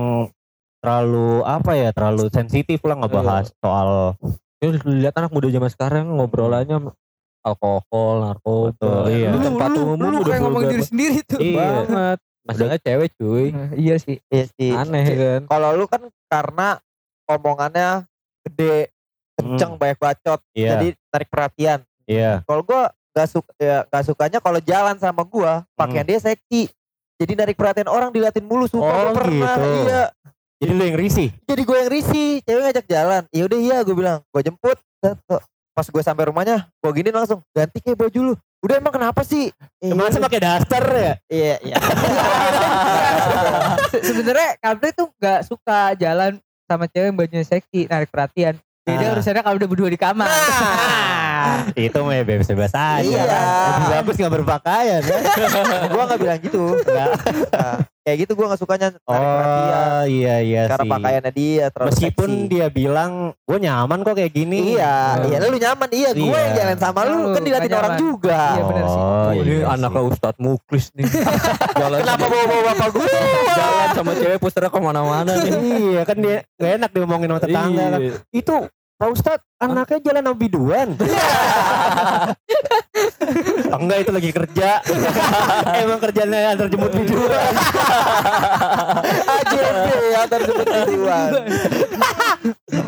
terlalu 0.81 1.45
apa 1.45 1.77
ya, 1.77 1.93
terlalu 1.93 2.25
sensitif 2.33 2.81
lah 2.81 2.97
ngebahas 2.97 3.53
soal 3.61 4.17
Ini 4.61 4.77
lihat 5.05 5.17
anak 5.17 5.33
muda 5.33 5.49
zaman 5.49 5.69
sekarang 5.73 6.05
ngobrolannya 6.17 6.93
alkohol, 7.41 8.13
narkoba. 8.23 8.67
Betul, 8.73 9.01
iya. 9.09 9.29
Di 9.29 9.33
Lu, 9.33 9.37
tempat 9.41 9.69
lu, 9.69 9.81
umum 9.83 9.97
lu 9.99 10.17
udah 10.21 10.31
kayak 10.31 10.41
vulgar 10.45 10.69
diri 10.69 10.83
sendiri 10.85 11.19
tuh. 11.25 11.39
Iya. 11.39 11.57
banget. 11.57 12.17
Masalahnya 12.41 12.79
cewek 12.81 13.09
cuy. 13.15 13.47
Iya 13.75 13.95
sih. 13.97 14.17
Iya 14.27 14.45
sih. 14.57 14.71
Aneh 14.73 15.05
kan. 15.13 15.41
Kalau 15.45 15.69
lu 15.73 15.85
kan 15.85 16.01
karena 16.25 16.67
omongannya 17.25 17.89
gede, 18.41 18.89
kenceng, 19.37 19.77
banyak 19.77 19.97
bacot, 19.97 20.41
Iya, 20.51 20.69
jadi 20.75 20.87
tarik 21.07 21.29
perhatian. 21.29 21.79
iya. 22.05 22.41
Kalau 22.43 22.61
gua 22.61 22.89
gak 23.11 23.27
suka 23.27 23.51
ya 23.59 23.83
gak 23.85 24.03
sukanya 24.07 24.39
kalau 24.39 24.59
jalan 24.63 24.95
sama 24.97 25.21
gua 25.21 25.67
pakaian 25.73 26.03
dia 26.03 26.17
seksi. 26.17 26.71
Jadi 27.17 27.31
narik 27.37 27.53
perhatian 27.53 27.85
orang 27.85 28.09
diliatin 28.09 28.41
mulu 28.41 28.65
sumpah 28.65 28.89
Oh, 28.89 29.13
gua 29.13 29.21
pernah. 29.21 29.55
gitu. 29.55 29.69
Iya. 29.85 30.03
Jadi 30.61 30.71
lu 30.73 30.83
yang 30.83 30.97
risih. 30.97 31.29
Jadi 31.41 31.61
gue 31.61 31.73
yang 31.75 31.89
risih, 31.89 32.29
cewek 32.45 32.61
ngajak 32.61 32.85
jalan. 32.85 33.21
Ya 33.33 33.43
udah 33.49 33.57
iya 33.57 33.77
gue 33.81 33.95
bilang, 33.97 34.21
gue 34.29 34.41
jemput. 34.41 34.77
Tuh. 35.01 35.41
Pas 35.71 35.83
gue 35.83 36.01
sampai 36.01 36.27
rumahnya, 36.27 36.67
gue 36.75 36.91
gini 36.91 37.09
langsung 37.09 37.39
ganti 37.49 37.79
kayak 37.79 37.95
baju 37.97 38.19
lu. 38.21 38.33
Udah 38.61 38.75
emang 38.77 38.91
kenapa 38.91 39.23
sih? 39.23 39.49
Eh, 39.79 39.89
Masa 39.91 40.19
pakai 40.19 40.39
daster 40.39 40.83
ya? 40.85 41.13
Iya, 41.25 41.55
iya. 41.63 41.77
Se- 43.89 44.03
Sebenarnya 44.03 44.49
Kapri 44.57 44.89
tuh 44.91 45.07
nggak 45.13 45.39
suka 45.43 45.95
jalan 45.95 46.37
sama 46.65 46.85
cewek 46.85 47.07
yang 47.07 47.17
bajunya 47.17 47.43
seksi, 47.43 47.87
narik 47.87 48.07
perhatian. 48.07 48.55
Jadi 48.81 49.03
Ah. 49.03 49.11
urusannya 49.13 49.41
kalau 49.41 49.55
udah 49.55 49.69
berdua 49.69 49.89
di 49.89 49.99
kamar. 49.99 50.25
Nah. 50.25 51.69
Itu 51.77 52.01
mah 52.01 52.13
ya 52.13 52.23
bebas-bebas 52.23 52.71
aja. 52.71 53.01
Iya. 53.01 53.23
Lebih 53.23 53.87
bagus 53.93 54.15
gak 54.17 54.33
berpakaian. 54.33 55.01
ya. 55.09 55.17
gue 55.87 56.01
gak 56.03 56.19
bilang 56.19 56.39
gitu. 56.41 56.63
Nggak. 56.77 57.09
Nah, 57.53 57.75
kayak 58.01 58.17
gitu 58.19 58.31
gue 58.33 58.45
gak 58.45 58.57
sukanya 58.57 58.87
perhatian. 58.97 59.77
Oh 59.77 60.03
iya 60.05 60.35
iya 60.39 60.61
Cara 60.65 60.81
sih. 60.81 60.89
pakaiannya 60.89 61.31
dia 61.31 61.65
terlalu 61.69 61.89
Meskipun 61.91 62.29
seksi. 62.31 62.49
dia 62.49 62.65
bilang 62.67 63.11
gue 63.37 63.57
nyaman 63.57 63.99
kok 64.01 64.15
kayak 64.15 64.31
gini. 64.31 64.73
Iya, 64.73 64.95
iya 65.23 65.37
lu 65.39 65.53
nyaman. 65.55 65.87
Iya, 65.87 66.09
gue 66.11 66.25
Iya. 66.25 66.39
yang 66.41 66.53
jalan 66.55 66.77
sama 66.77 67.01
lu 67.03 67.13
Lu 67.13 67.27
kan 67.31 67.41
nggak 67.41 67.61
orang 67.61 67.69
nyaman. 67.69 67.99
juga. 67.99 68.41
Iya, 68.51 68.63
bener 68.65 68.85
sih. 68.85 68.99
Oh, 68.99 69.29
ini 69.31 69.53
iya 69.53 69.65
anaknya 69.69 70.01
sih. 70.01 70.09
Ustadz 70.11 70.39
Muklis 70.39 70.85
nih. 70.93 71.05
Jalan 71.81 71.97
Kenapa 71.99 72.17
sama- 72.19 72.33
bawa-bawa 72.33 72.61
bapak 72.67 72.87
gue? 72.91 73.07
jalan 73.51 73.87
sama 73.91 74.11
cewek 74.15 74.37
posternya 74.37 74.69
ke 74.69 74.79
mana-mana 74.79 75.31
nih. 75.35 75.51
iya 75.91 76.01
kan 76.01 76.17
dia 76.17 76.37
gak 76.55 76.71
enak 76.77 76.89
diomongin 76.91 77.29
sama 77.29 77.39
tetangga 77.39 77.83
kan. 77.87 77.99
Iya. 77.99 78.13
Itu 78.31 78.55
Pak 79.01 79.17
Ustadz 79.17 79.41
anaknya 79.57 79.97
jalan 79.97 80.21
sama 80.29 80.37
biduan. 80.37 80.93
Enggak 83.81 83.97
itu 84.05 84.11
lagi 84.13 84.29
kerja. 84.29 84.77
Emang 85.81 85.97
kerjanya 85.97 86.53
antar 86.53 86.69
jemput 86.69 86.93
biduan. 86.93 87.53
Ya 90.11 90.27
antar 90.29 90.41
jemput 90.45 90.67
tujuan. 90.69 91.31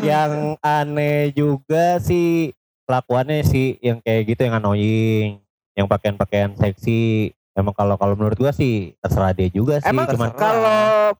yang 0.06 0.54
aneh 0.62 1.34
juga 1.34 1.98
sih 1.98 2.54
kelakuannya 2.86 3.42
sih 3.42 3.82
yang 3.82 3.98
kayak 3.98 4.30
gitu 4.30 4.46
yang 4.46 4.62
annoying, 4.62 5.42
yang 5.74 5.90
pakaian-pakaian 5.90 6.54
seksi. 6.54 7.34
Emang 7.58 7.74
kalau 7.74 7.98
kalau 7.98 8.14
menurut 8.14 8.38
gua 8.38 8.54
sih 8.54 8.94
terserah 9.02 9.34
dia 9.34 9.50
juga 9.50 9.82
sih. 9.82 9.90
Emang 9.90 10.06
kalau 10.38 11.18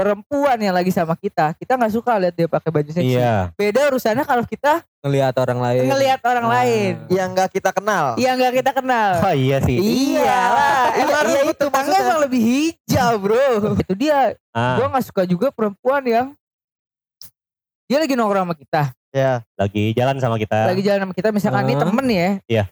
perempuan 0.00 0.56
yang 0.56 0.72
lagi 0.72 0.88
sama 0.88 1.12
kita, 1.14 1.52
kita 1.54 1.76
nggak 1.76 1.92
suka 1.92 2.16
lihat 2.16 2.32
dia 2.32 2.48
pakai 2.48 2.70
baju 2.70 2.88
seksi. 2.88 3.04
iya. 3.12 3.52
Beda 3.52 3.84
urusannya 3.86 4.24
kalau 4.24 4.42
kita 4.42 4.80
Ngelihat 5.00 5.34
orang 5.34 5.60
lain. 5.60 5.84
ngelihat 5.86 6.20
orang 6.22 6.44
Ah. 6.44 6.52
lain 6.56 6.92
Yang 7.06 7.28
gak 7.34 7.50
kita 7.52 7.70
kenal. 7.70 8.04
yang 8.16 8.34
nggak 8.34 8.54
kita 8.56 8.70
kenal. 8.72 9.10
Oh 9.18 9.34
iya 9.34 9.56
sih. 9.60 9.76
Iya 9.76 10.40
lah, 10.48 10.80
Iya, 10.88 11.02
emang 11.02 11.24
iya, 11.26 11.40
itu 11.46 11.64
maksudnya. 11.66 12.00
emang 12.00 12.18
lebih 12.20 12.40
hijau 12.40 13.12
bro. 13.16 13.48
Itu 13.76 13.92
dia. 13.94 14.18
Ah, 14.50 14.76
Gue 14.76 14.86
nggak 14.88 15.04
suka 15.04 15.22
juga 15.24 15.48
perempuan 15.50 16.00
yang 16.02 16.26
dia 17.84 17.98
lagi 17.98 18.14
nongkrong 18.14 18.46
sama 18.46 18.54
kita, 18.54 18.82
Ya. 19.10 19.42
lagi 19.54 19.90
jalan 19.92 20.16
sama 20.16 20.36
kita. 20.36 20.58
lagi 20.64 20.80
jalan 20.80 21.00
sama 21.02 21.12
kita. 21.12 21.28
Misalkan 21.28 21.64
ini 21.66 21.74
Ah. 21.74 21.80
temen 21.82 22.06
ya. 22.06 22.28
Iya. 22.46 22.64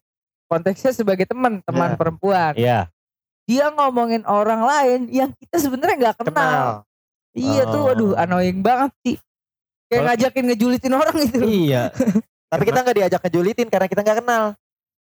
Konteksnya 0.47 0.93
sebagai 0.93 1.29
teman, 1.29 1.61
teman 1.61 1.93
Iya. 1.93 1.99
perempuan. 1.99 2.53
Iya. 2.57 2.79
Dia 3.45 3.69
ngomongin 3.69 4.25
orang 4.25 4.61
lain 4.61 5.01
yang 5.09 5.33
kita 5.35 5.57
sebenarnya 5.59 5.97
nggak 5.99 6.17
kenal. 6.19 6.33
Kenal. 6.33 6.69
Iya 7.33 7.63
tuh, 7.67 7.83
Oh. 7.83 7.93
aduh 7.93 8.13
annoying 8.15 8.61
banget 8.61 8.93
sih. 9.03 9.17
Kayak 9.89 10.03
ngajakin 10.07 10.45
ngejulitin 10.47 10.93
orang 10.93 11.17
gitu. 11.23 11.39
Iya. 11.41 11.83
Tapi 12.51 12.63
kita 12.65 12.79
gak 12.81 12.97
diajak 12.97 13.21
ngejulitin 13.21 13.67
karena 13.69 13.87
kita 13.87 14.01
gak 14.01 14.19
kenal. 14.19 14.45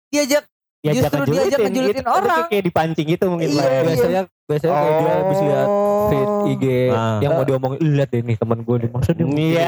Diajak 0.09 0.45
Diajak 0.79 1.03
Justru 1.09 1.23
diajak 1.29 1.59
ngejulitin 1.61 1.99
Itu- 1.99 2.07
itu 2.07 2.15
orang. 2.15 2.47
Kayak 2.47 2.65
dipancing 2.65 3.07
gitu 3.09 3.25
mungkin. 3.27 3.49
Iya, 3.49 3.65
iya. 3.65 3.81
biasanya 3.83 4.21
biasanya 4.47 4.75
kayak 4.77 4.95
dia 4.95 5.13
habis 5.17 5.39
lihat 5.41 5.69
feed 6.07 6.29
IG 6.47 6.65
Ah. 6.89 7.19
yang 7.19 7.33
mau 7.33 7.43
diomongin 7.43 7.79
"Ih, 7.81 7.91
lihat 7.93 8.09
deh 8.09 8.23
nih 8.23 8.37
teman 8.37 8.59
gue 8.61 8.77
masa 8.87 9.11
dia 9.11 9.27
Iya. 9.27 9.67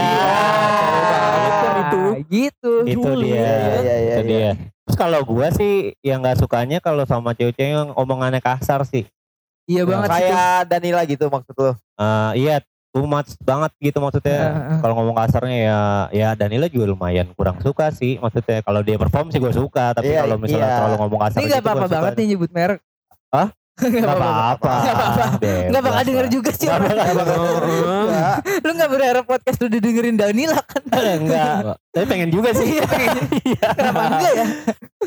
Kan 1.58 1.74
itu 1.80 1.98
Nah, 1.98 2.16
gitu. 2.24 2.72
Itu 2.84 3.08
dia. 3.18 3.34
Iya 3.34 3.50
iya 3.74 3.96
iya. 3.96 4.14
Itu 4.14 4.22
dia. 4.24 4.50
Terus 4.84 4.96
kalau 4.96 5.20
gua 5.22 5.50
sih 5.50 5.72
yang 6.00 6.22
nggak 6.22 6.38
sukanya 6.38 6.78
kalau 6.78 7.02
sama 7.02 7.32
cewek-cewek 7.32 7.66
yang 7.68 7.90
omongannya 7.92 8.38
kasar 8.38 8.84
sih. 8.84 9.04
Iya 9.68 9.82
banget. 9.84 10.08
Kayak 10.08 10.56
Danila 10.72 11.02
gitu 11.04 11.24
maksud 11.28 11.54
lo. 11.60 11.72
Eh, 11.76 12.32
iya, 12.40 12.56
too 12.88 13.04
much 13.04 13.36
banget 13.44 13.70
gitu 13.78 13.98
maksudnya. 14.00 14.40
Heeh. 14.48 14.78
Kalau 14.80 14.94
ngomong 14.96 15.16
kasarnya 15.20 15.58
ya 15.60 15.80
ya 16.10 16.28
Danila 16.32 16.66
juga 16.72 16.88
lumayan 16.88 17.28
kurang 17.36 17.60
suka 17.60 17.92
sih 17.92 18.16
maksudnya. 18.16 18.64
Kalau 18.64 18.80
dia 18.80 18.96
perform 18.96 19.28
sih 19.28 19.38
gue 19.38 19.52
suka, 19.52 19.92
tapi 19.92 20.08
Iya, 20.08 20.24
kalau 20.24 20.36
misalnya 20.40 20.66
iya. 20.66 20.76
terlalu 20.80 20.96
ngomong 21.04 21.20
kasar 21.28 21.38
Ini 21.38 21.44
gitu 21.44 21.54
gak 21.54 21.62
apa-apa 21.62 21.86
banget 21.86 22.12
nih 22.16 22.26
nyebut 22.34 22.50
merek. 22.50 22.80
Hah? 23.28 23.48
Gak 23.78 24.04
apa-apa. 24.04 24.72
Gak 24.80 24.94
apa-apa. 24.94 25.24
Bebas 25.38 25.70
Gak 25.70 25.82
bakal 25.82 26.02
denger 26.04 26.26
juga 26.28 26.50
sih. 26.50 26.66
Gak 26.66 26.80
bakal 26.80 27.04
Enggak. 27.68 28.36
Lu 28.58 28.70
gak 28.74 28.90
berharap 28.90 29.24
podcast 29.24 29.58
lu 29.58 29.68
didengerin 29.68 30.16
Danila 30.16 30.58
kan? 30.60 30.82
Enggak. 30.90 31.78
Tapi 31.88 32.04
pengen 32.06 32.28
juga 32.28 32.50
sih. 32.52 32.78
Iya. 33.48 33.68
Kenapa 33.72 34.02
enggak 34.08 34.32
ya? 34.32 34.46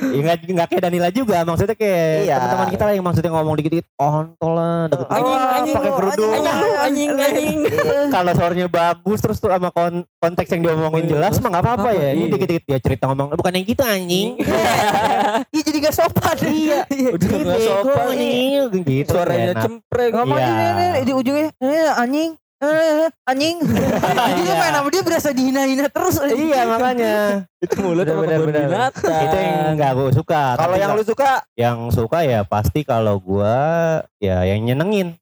Ya 0.01 0.17
enggak, 0.17 0.37
enggak 0.45 0.67
kayak 0.67 0.83
Danila 0.83 1.09
juga. 1.09 1.37
Maksudnya 1.43 1.75
kayak 1.75 2.11
Iya. 2.23 2.35
teman-teman 2.37 2.67
kita 2.69 2.83
lah 2.83 2.93
yang 2.93 3.05
maksudnya 3.05 3.31
ngomong 3.31 3.55
dikit-dikit. 3.55 3.87
Ontol 3.93 4.51
lah. 4.53 4.79
deket- 4.87 5.09
Anjing, 5.11 5.39
anjing, 5.51 5.75
pakai 5.75 5.91
kerudung. 5.93 6.31
anjing, 6.33 6.75
anjing 6.79 7.11
anjing 7.13 7.57
Kalau 8.09 8.31
suaranya 8.33 8.67
bagus 8.67 9.19
terus 9.19 9.37
tuh 9.37 9.49
sama 9.49 9.69
kon- 9.69 10.07
konteks 10.17 10.49
yang 10.49 10.61
diomongin 10.63 11.05
jelas 11.07 11.37
mah 11.37 11.49
nggak 11.49 11.63
apa-apa 11.63 11.89
ya. 11.91 12.07
Ini 12.11 12.23
Iya. 12.23 12.31
dikit-dikit 12.31 12.63
dia 12.65 12.79
cerita 12.79 13.03
ngomong 13.05 13.35
bukan 13.35 13.51
yang 13.53 13.65
gitu 13.65 13.83
anjing. 13.83 14.29
Iya 15.81 15.89
gak 15.89 15.95
sopan. 15.99 16.35
Iya. 16.45 16.79
udah 17.09 17.27
nggak 17.41 17.59
sopan 17.59 18.05
nih. 18.13 18.49
Gitu. 18.85 19.09
suaranya 19.09 19.51
enak. 19.51 19.63
cempreng 19.65 20.11
Ngomong 20.13 20.37
Iya. 20.37 20.69
ini, 20.69 21.01
di 21.01 21.11
ujungnya 21.11 21.47
eh, 21.57 21.89
anjing. 21.97 22.31
Eh, 22.61 23.09
anjing. 23.25 23.57
Jadi 24.29 24.41
Iya. 24.45 24.53
main 24.53 24.73
sama 24.77 24.89
dia 24.93 25.01
berasa 25.01 25.29
dihina-hina 25.33 25.89
terus. 25.89 26.21
Iya 26.21 26.61
makanya. 26.69 27.13
itu 27.65 27.75
mulut 27.81 28.05
sama 28.05 28.21
Bener, 28.21 28.37
kebun 28.37 28.53
binatang 28.53 29.21
itu 29.25 29.37
yang 29.37 29.57
nggak 29.73 29.91
gue 29.91 30.09
suka. 30.13 30.41
Kalau 30.53 30.75
yang 30.77 30.91
lu 30.93 31.01
suka 31.01 31.29
yang 31.57 31.77
suka 31.89 32.17
ya 32.21 32.39
pasti 32.45 32.85
kalau 32.85 33.17
gua 33.17 33.57
ya 34.21 34.45
yang 34.45 34.61
nyenengin. 34.61 35.17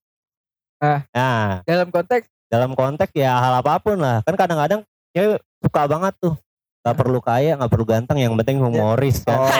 Ah. 0.80 1.08
Nah, 1.16 1.64
Dalam 1.64 1.88
konteks 1.88 2.28
dalam 2.52 2.76
konteks 2.76 3.16
ya 3.16 3.40
hal 3.40 3.64
apa 3.64 3.80
pun 3.80 3.96
lah. 3.96 4.20
Kan 4.28 4.36
kadang-kadang 4.36 4.84
cewek 5.16 5.40
suka 5.64 5.88
banget 5.88 6.12
tuh. 6.20 6.36
Gak 6.80 6.96
perlu 6.96 7.20
kaya, 7.20 7.60
gak 7.60 7.68
perlu 7.68 7.84
ganteng, 7.84 8.18
yang 8.24 8.34
penting 8.40 8.64
humoris 8.64 9.28
kan. 9.28 9.36
Oh. 9.36 9.52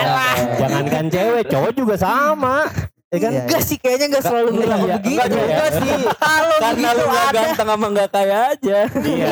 Jangankan 0.56 1.12
cewek, 1.12 1.44
cowok 1.52 1.72
juga 1.76 1.94
sama. 2.00 2.64
Ya 3.10 3.18
kan? 3.20 3.30
Iya, 3.34 3.40
enggak 3.44 3.62
sih 3.66 3.76
kayaknya 3.76 4.06
enggak 4.06 4.24
selalu 4.24 4.48
Iya, 4.48 4.56
bilang 4.56 4.80
iya. 4.80 4.94
begitu. 4.96 5.10
Enggak 5.18 5.28
juga 5.34 5.66
sih. 5.74 5.92
Kalau 6.16 6.56
karena 6.56 6.78
gitu 6.78 6.94
lu 6.96 7.04
gak 7.04 7.20
ada 7.26 7.40
ganteng 7.42 7.68
sama 7.68 7.86
gak 7.90 8.08
kaya 8.08 8.36
aja 8.54 8.78
Iya. 8.86 9.28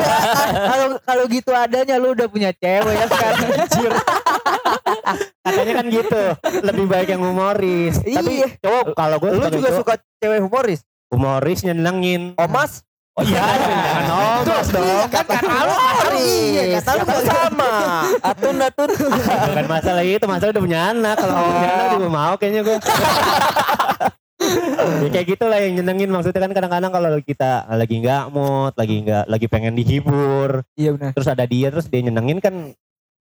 kalau 0.67 0.87
kalau 1.01 1.23
gitu 1.31 1.51
adanya 1.55 1.95
lu 1.95 2.07
udah 2.11 2.27
punya 2.27 2.51
cewek 2.53 2.93
ya 2.93 3.05
sekarang. 3.07 3.49
Katanya 5.39 5.73
kan 5.73 5.85
gitu. 5.89 6.21
Lebih 6.61 6.85
baik 6.85 7.07
yang 7.09 7.23
humoris. 7.23 7.95
Tapi 8.03 8.33
Iya. 8.37 8.47
cowok 8.59 8.85
kalau 8.93 9.17
gue 9.17 9.29
lu 9.33 9.45
juga 9.49 9.69
suka 9.73 9.93
cewek 10.19 10.39
humoris. 10.45 10.79
humoris 11.09 11.59
nyenengin. 11.65 12.37
Omas? 12.37 12.85
Oh 13.19 13.23
iya, 13.25 13.43
jangan 13.59 14.05
omas 14.39 14.67
dong. 14.71 15.07
Kata 15.11 15.33
lu 15.35 15.49
humoris. 15.51 16.71
Kata 16.79 16.89
lu 16.95 17.03
gak 17.03 17.23
sama. 17.25 17.71
atun 18.21 18.55
atun 18.57 18.89
Bukan 19.51 19.65
masalah 19.67 20.03
itu, 20.03 20.23
masalah 20.23 20.51
udah 20.51 20.63
punya 20.63 20.79
anak. 20.89 21.15
Kalau 21.15 21.33
Oh. 21.35 21.43
punya 21.51 21.69
anak 21.69 21.87
juga 21.93 22.07
mau 22.07 22.33
kayaknya 22.35 22.61
gue. 22.63 22.77
ya 25.03 25.09
kayak 25.11 25.27
gitulah 25.29 25.59
yang 25.59 25.73
nyenengin 25.75 26.09
maksudnya 26.09 26.39
kan 26.39 26.51
kadang-kadang 26.51 26.89
kalau 26.89 27.11
kita 27.19 27.67
lagi 27.69 27.95
nggak 27.99 28.23
mood, 28.31 28.71
lagi 28.73 28.95
nggak 29.03 29.25
lagi 29.27 29.45
pengen 29.45 29.75
dihibur, 29.75 30.63
Iya 30.73 30.95
benar. 30.95 31.11
terus 31.11 31.27
ada 31.27 31.43
dia 31.43 31.67
terus 31.67 31.85
dia 31.85 31.99
nyenengin 31.99 32.39
kan 32.39 32.55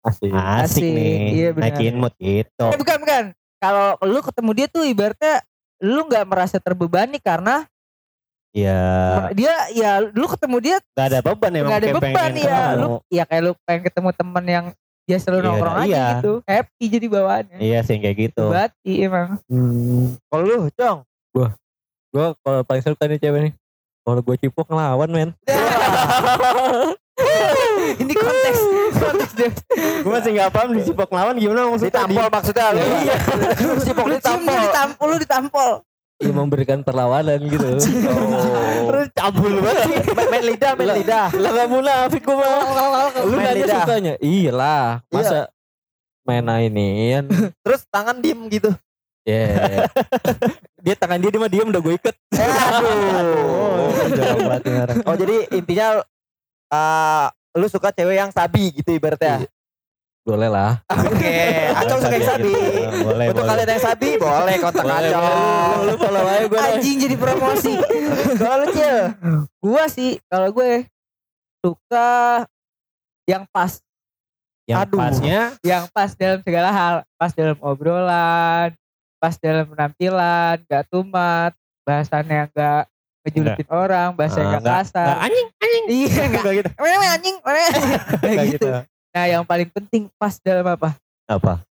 asik 0.01 0.31
asik, 0.31 0.79
Asik, 0.79 0.87
nih, 0.87 1.19
iya 1.35 1.49
benar. 1.51 1.75
naikin 1.75 1.99
mood 1.99 2.15
gitu. 2.17 2.67
Eh 2.71 2.79
bukan 2.79 2.97
bukan. 3.03 3.25
Kalau 3.59 3.99
lu 4.01 4.23
ketemu 4.23 4.51
dia 4.55 4.67
tuh 4.71 4.87
ibaratnya 4.87 5.43
lu 5.83 6.07
nggak 6.07 6.25
merasa 6.25 6.57
terbebani 6.57 7.19
karena 7.19 7.67
Ya 8.51 8.81
dia 9.31 9.55
ya 9.71 9.91
lu 10.01 10.27
ketemu 10.27 10.57
dia 10.59 10.77
nggak 10.97 11.07
ada 11.07 11.19
beban 11.21 11.51
emang 11.53 11.69
nggak 11.69 11.79
ada 11.79 11.89
beban 11.93 12.11
pengen 12.11 12.35
ya 12.35 12.49
ketemu. 12.49 12.79
lu 12.79 12.89
ya 13.07 13.23
kayak 13.29 13.43
lu 13.43 13.53
pengen 13.63 13.83
ketemu 13.85 14.09
temen 14.13 14.45
yang 14.47 14.67
dia 15.05 15.17
selalu 15.17 15.39
Iya, 15.39 15.47
nongkrong 15.47 15.77
aja 15.79 15.87
iya. 15.87 16.07
gitu 16.15 16.33
happy 16.43 16.85
jadi 16.87 17.07
bawaannya 17.09 17.59
Iya 17.59 17.79
sih 17.83 17.97
kayak 17.97 18.17
gitu. 18.19 18.45
Bati 18.49 18.93
emang 19.01 19.29
Kalau 20.27 20.43
lu, 20.43 20.59
Cong. 20.71 20.99
gue 22.09 22.27
kalau 22.41 22.61
paling 22.65 22.83
suka 22.83 23.05
nih 23.05 23.19
cewek 23.19 23.41
nih 23.43 23.53
kalau 24.01 24.21
gue 24.21 24.37
cipok 24.39 24.67
ngelawan 24.67 25.09
men 25.09 25.31
ini 27.99 28.13
konteks 28.15 28.61
konteks 28.95 29.33
deh 29.35 29.53
Gue 29.99 30.11
masih 30.11 30.31
nggak 30.33 30.51
paham 30.51 30.69
di 30.73 30.81
Cipok 30.83 31.11
lawan 31.11 31.35
gimana 31.35 31.67
maksudnya. 31.67 32.01
Ditampol 32.01 32.27
maksudnya 32.31 32.67
lu. 32.71 32.81
Iya. 32.81 33.15
Si 33.79 33.91
Pok 33.91 34.07
lu 34.07 34.15
cium 34.15 34.41
ditampol. 34.41 34.59
ditampol 34.63 35.07
lu 35.07 35.17
ditampol 35.19 35.69
ya 36.19 36.35
memberikan 36.35 36.83
perlawanan 36.83 37.39
gitu. 37.47 37.79
Terus 37.79 39.07
cabul 39.15 39.63
banget. 39.63 40.03
Main- 40.19 40.47
lidah, 40.55 40.73
main 40.75 40.91
lidah. 40.99 41.29
lah 41.35 41.51
gak 41.55 41.69
munafik 41.71 42.23
gue 42.27 42.37
mah. 42.37 42.59
Lu 43.23 43.37
nanya 43.39 43.67
sukanya? 43.67 44.15
Iyalah 44.19 45.03
masa 45.15 45.49
main 46.27 46.45
mainin? 46.45 47.25
Terus 47.65 47.87
tangan 47.89 48.19
diem 48.19 48.39
gitu. 48.51 48.71
ya 49.29 49.85
dia 50.85 50.95
tangan 50.97 51.21
dia 51.21 51.29
dia 51.29 51.41
mah 51.41 51.53
diem 51.53 51.69
udah 51.69 51.83
gue 51.85 51.95
iket. 52.01 52.17
Oh, 52.33 53.93
banget 54.49 54.63
nih 54.65 54.81
orang. 54.89 54.99
Oh 55.05 55.15
jadi 55.21 55.37
intinya 55.53 55.87
eh 56.73 57.27
lu 57.57 57.67
suka 57.69 57.93
cewek 57.93 58.17
yang 58.17 58.33
sabi 58.33 58.73
gitu 58.73 58.97
ibaratnya. 58.97 59.45
Boleh 60.29 60.47
lah 60.47 60.73
Oke, 61.09 61.41
Acong 61.73 61.99
suka 61.99 62.13
yang 62.13 62.29
sabi. 62.29 62.53
Boleh, 63.01 63.27
Untuk 63.27 63.41
boleh. 63.41 63.51
kalian 63.51 63.69
yang 63.71 63.81
sabi 63.83 64.09
boleh 64.15 64.55
kontak 64.59 64.85
Acong. 64.85 65.79
lu 65.81 65.93
follow 65.97 66.23
aja 66.23 66.45
gue 66.45 66.59
anjing 66.61 66.97
jadi 67.01 67.17
promosi 67.17 67.73
Kalau 68.37 68.57
lu 68.59 68.67
Cil, 68.71 68.99
gua 69.59 69.85
sih 69.89 70.11
kalau 70.27 70.49
gue 70.51 70.85
suka 71.59 72.45
yang 73.25 73.49
pas 73.49 73.81
Yang 74.65 74.79
Aduh. 74.85 74.99
pasnya 75.01 75.41
yang 75.63 75.85
pas 75.89 76.11
dalam 76.13 76.39
segala 76.39 76.69
hal 76.71 76.95
pas 77.15 77.33
dalam 77.33 77.57
obrolan 77.59 78.69
pas 79.17 79.35
dalam 79.35 79.65
penampilan 79.67 80.61
gak 80.63 80.85
tumat 80.87 81.57
bahasannya 81.83 82.53
gak 82.53 82.85
ngejulukin 83.25 83.65
orang 83.67 84.13
bahasa 84.13 84.39
Ah, 84.39 84.45
gak 84.47 84.61
nggak- 84.61 84.77
kasar 84.85 85.15
anjing 85.19 85.49
anjing. 85.57 85.85
iya 85.89 86.23
gak 86.31 86.53
gitu. 86.55 86.71
Weh, 86.77 87.09
anjing 87.09 87.37
weh. 87.39 87.69
Enggak 87.73 88.21
Kayak 88.37 88.47
gitu. 88.55 88.69
Nah 89.15 89.25
yang 89.27 89.45
paling 89.45 89.69
penting 89.73 90.07
pas 90.21 90.37
dalam 90.41 90.65
apa 90.67 90.95
Apa? 91.29 91.65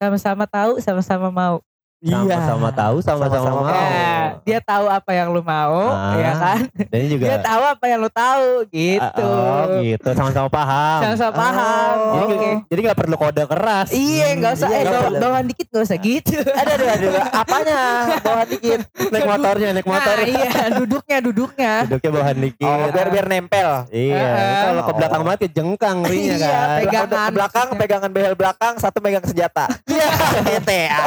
sama-sama 0.00 0.44
tahu 0.46 0.78
sama-sama 0.82 1.28
mau 1.28 1.62
Sama-sama 2.00 2.72
tahu, 2.72 2.96
sama-sama 2.98 3.44
mau. 3.52 3.60
Nah, 3.62 4.40
dia 4.40 4.56
tahu 4.58 4.88
apa 4.88 5.12
yang 5.12 5.28
lu 5.28 5.40
mau 5.40 5.84
Ah. 5.86 6.16
ya 6.16 6.32
kan 6.34 6.60
Dan 6.88 7.00
juga 7.06 7.24
dia 7.26 7.38
tahu 7.38 7.62
apa 7.66 7.84
yang 7.84 7.98
lu 7.98 8.08
tahu 8.08 8.48
gitu 8.66 9.20
Oh, 9.20 9.76
gitu. 9.78 10.08
Sama-sama 10.10 10.48
paham. 10.48 10.98
sama-sama 11.04 11.32
paham 11.34 11.96
Jadi, 12.10 12.24
oke 12.32 12.50
jadi 12.66 12.80
gak 12.82 12.98
perlu 12.98 13.16
kode 13.16 13.42
keras. 13.44 13.88
iya 13.90 14.32
nggak 14.32 14.52
usah 14.54 14.66
Iya, 14.66 14.74
eh 14.74 14.82
nggak 14.82 15.02
bawa- 15.02 15.20
bawahan 15.20 15.46
dikit 15.46 15.66
nggak 15.68 15.84
usah 15.84 15.98
gitu 15.98 16.36
ada 16.40 16.72
ada 16.72 16.84
ada. 16.88 17.08
Apanya? 17.36 17.80
Bawa 18.18 18.42
dikit. 18.44 18.80
naik 19.10 19.26
motornya, 19.26 19.68
naik 19.70 19.84
motor. 19.86 20.14
nah, 20.14 20.24
iya 20.26 20.50
duduknya 20.72 21.18
duduknya 21.20 21.72
Duduknya 21.84 22.10
bawahan 22.10 22.38
dikit. 22.38 22.64
Oh, 22.66 22.88
biar 22.90 23.08
biar 23.10 23.26
nempel. 23.26 23.68
Iya, 23.90 24.24
kalau 24.64 24.82
ke 24.82 24.92
belakang 24.94 25.20
banget 25.22 25.40
ya 25.42 25.50
jengkang 25.52 25.98
rinya 26.02 26.32
Iya, 26.32 26.48
kan. 26.48 26.66
pegang. 26.80 27.04
Udah 27.04 27.20
ke 27.20 27.32
belakang 27.34 27.66
pegangan 27.76 28.10
behel 28.10 28.34
belakang, 28.34 28.74
satu 28.76 28.98
megang 28.98 29.20
senjata. 29.22 29.68
Iya, 29.84 30.08
GTA. 30.48 31.00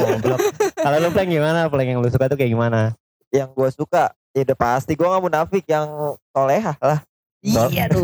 Goblok. 0.00 0.38
Kalau 0.74 0.96
lu 0.98 1.08
plank 1.08 1.28
gimana? 1.28 1.60
Plank 1.66 1.88
yang 1.88 1.98
lu 1.98 2.08
suka 2.08 2.26
tuh 2.26 2.34
kayak 2.34 2.50
gimana? 2.50 2.92
Yang 3.28 3.48
gue 3.52 3.68
suka, 3.74 4.04
ya 4.30 4.42
udah 4.42 4.56
pasti 4.56 4.92
gue 4.92 5.04
gak 5.04 5.20
munafik 5.20 5.64
yang 5.64 5.88
solehah 6.28 6.76
lah. 6.78 7.00
iya 7.38 7.86
tuh 7.86 8.02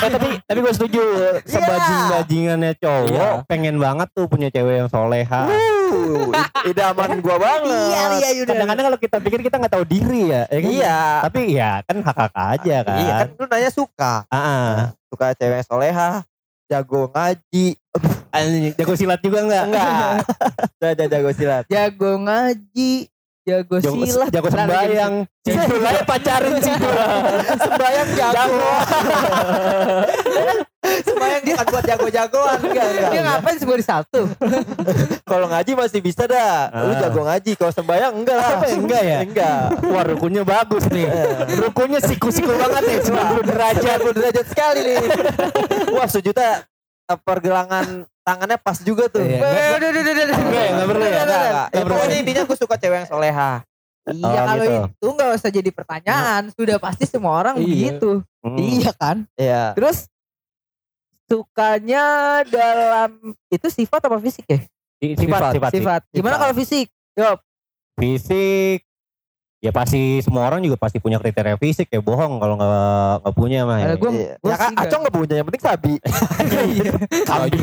Eh 0.00 0.08
tapi 0.08 0.36
tapi 0.42 0.58
gue 0.58 0.68
setuju 0.70 1.00
sebajing 1.44 2.02
bajingannya 2.10 2.72
cowok 2.74 3.08
Iya. 3.10 3.28
pengen 3.44 3.76
banget 3.76 4.08
tuh 4.12 4.24
punya 4.26 4.48
cewek 4.48 4.80
yang 4.80 4.88
soleha. 4.88 5.48
Uh, 5.48 6.28
id- 6.30 6.72
idaman 6.72 7.20
gue 7.20 7.36
banget. 7.36 7.88
iya 7.88 8.04
iya 8.18 8.40
udah 8.40 8.52
Kadang-kadang 8.52 8.84
kalau 8.86 8.98
kita 8.98 9.16
pikir 9.18 9.40
kita 9.40 9.56
nggak 9.56 9.72
tahu 9.72 9.84
diri 9.84 10.28
ya, 10.28 10.44
ya 10.46 10.58
kan? 10.58 10.70
Iya. 10.72 11.00
Tapi 11.24 11.40
ya 11.50 11.70
kan 11.82 11.96
hak 12.00 12.16
hak 12.16 12.34
aja 12.36 12.76
kan. 12.80 12.96
Iya 13.00 13.12
kan 13.18 13.28
lu 13.32 13.44
nanya 13.46 13.70
suka. 13.70 14.12
Ah, 14.26 14.36
ah. 14.36 14.70
Suka 15.08 15.32
cewek 15.32 15.56
yang 15.60 15.68
soleha, 15.68 16.08
jago 16.66 17.08
ngaji. 17.08 17.79
Anjing, 18.30 18.72
jago 18.74 18.94
silat 18.94 19.20
juga 19.20 19.38
enggak? 19.42 19.64
Enggak. 19.66 20.10
Udah 20.80 21.06
jago 21.06 21.30
silat. 21.32 21.64
jago 21.66 22.10
ngaji 22.20 22.92
jago 23.40 23.74
Jago, 23.80 24.04
silat 24.04 24.28
jago 24.30 24.48
sembayang. 24.48 25.14
Julai 25.42 26.02
pacarin 26.04 26.54
si 26.60 26.70
Julai. 26.70 27.42
Sembayang 27.64 28.08
jago. 28.14 28.46
sembahyang 30.80 31.42
dia 31.44 31.54
kan 31.54 31.66
buat 31.68 31.84
jago-jagoan 31.84 32.58
enggak 32.60 32.86
enggak. 32.88 33.10
Dia 33.12 33.22
ngapain 33.22 33.56
semua 33.56 33.76
di 33.76 33.84
satu? 33.84 34.20
Kalau 35.22 35.46
ngaji 35.46 35.72
masih 35.76 36.00
bisa 36.00 36.24
dah. 36.24 36.72
Lu 36.72 36.92
Ah. 36.92 36.98
jago 36.98 37.20
ngaji, 37.22 37.50
kalau 37.54 37.72
sembahyang 37.72 38.12
enggak 38.16 38.36
lah. 38.36 38.48
Apa, 38.58 38.66
enggak 38.74 39.02
ya? 39.02 39.18
Enggak. 39.22 39.60
Wah 39.86 40.04
rukunnya 40.04 40.42
bagus 40.42 40.84
nih. 40.88 41.06
Rukunnya 41.60 42.00
siku-siku 42.00 42.52
banget 42.52 42.82
nih. 42.82 42.98
90 43.06 43.44
derajat. 43.44 43.98
90 44.02 44.16
derajat 44.16 44.46
sekali 44.48 44.80
nih. 44.82 44.98
Wah, 45.92 46.08
sejuta 46.08 46.64
eh, 47.06 47.18
pergelangan 47.20 48.08
tangannya 48.22 48.58
pas 48.60 48.78
juga 48.80 49.08
tuh. 49.08 49.24
Iya. 49.24 49.40
Eh, 49.40 49.70
udah, 49.76 49.88
udah, 49.90 50.02
udah, 50.02 50.12
udah. 50.12 50.38
Enggak 50.38 50.64
ya, 50.64 50.84
perlu 50.86 51.04
ya? 51.04 51.22
Ya, 51.70 51.82
pokoknya 51.84 52.16
intinya 52.20 52.42
aku 52.44 52.54
suka 52.54 52.74
cewek 52.76 52.96
yang 53.04 53.08
soleha. 53.08 53.52
Iya 54.10 54.26
Oh, 54.26 54.32
kalau 54.48 54.64
gitu. 54.64 54.80
itu 54.90 55.06
nggak 55.12 55.30
usah 55.36 55.50
jadi 55.52 55.70
pertanyaan. 55.70 56.42
Sudah 56.56 56.76
pasti 56.80 57.04
semua 57.04 57.36
orang 57.36 57.60
Iya. 57.60 57.68
begitu. 57.68 58.10
Hmm. 58.42 58.56
Iya 58.58 58.90
kan? 58.96 59.16
Iya. 59.36 59.76
Terus 59.76 60.08
sukanya 61.30 62.04
dalam 62.48 63.10
itu 63.46 63.66
sifat 63.70 64.00
apa 64.02 64.18
fisik 64.18 64.44
ya? 64.48 64.58
Sifat, 64.98 65.54
sifat. 65.54 65.70
Sifat. 65.70 66.00
Gimana 66.10 66.36
kalau 66.36 66.54
fisik? 66.56 66.90
Jawab. 67.14 67.38
Fisik. 67.96 68.82
Ya 69.60 69.76
pasti 69.76 70.24
semua 70.24 70.48
orang 70.48 70.64
juga 70.64 70.80
pasti 70.80 70.96
punya 71.04 71.20
kriteria 71.20 71.60
fisik 71.60 71.92
ya 71.92 72.00
bohong 72.00 72.40
kalau 72.40 72.56
nggak 72.56 72.72
nggak 73.20 73.34
punya 73.36 73.68
mah. 73.68 73.76
Ya. 73.76 73.92
gua 74.00 74.08
Iya. 74.08 74.32
gua 74.40 74.48
Ya 74.48 74.56
kan. 74.56 74.72
Acong 74.72 75.00
nggak 75.04 75.14
punya, 75.20 75.34
yang 75.36 75.46
penting 75.52 75.64
sabi. 75.68 75.92
Sabi 77.28 77.58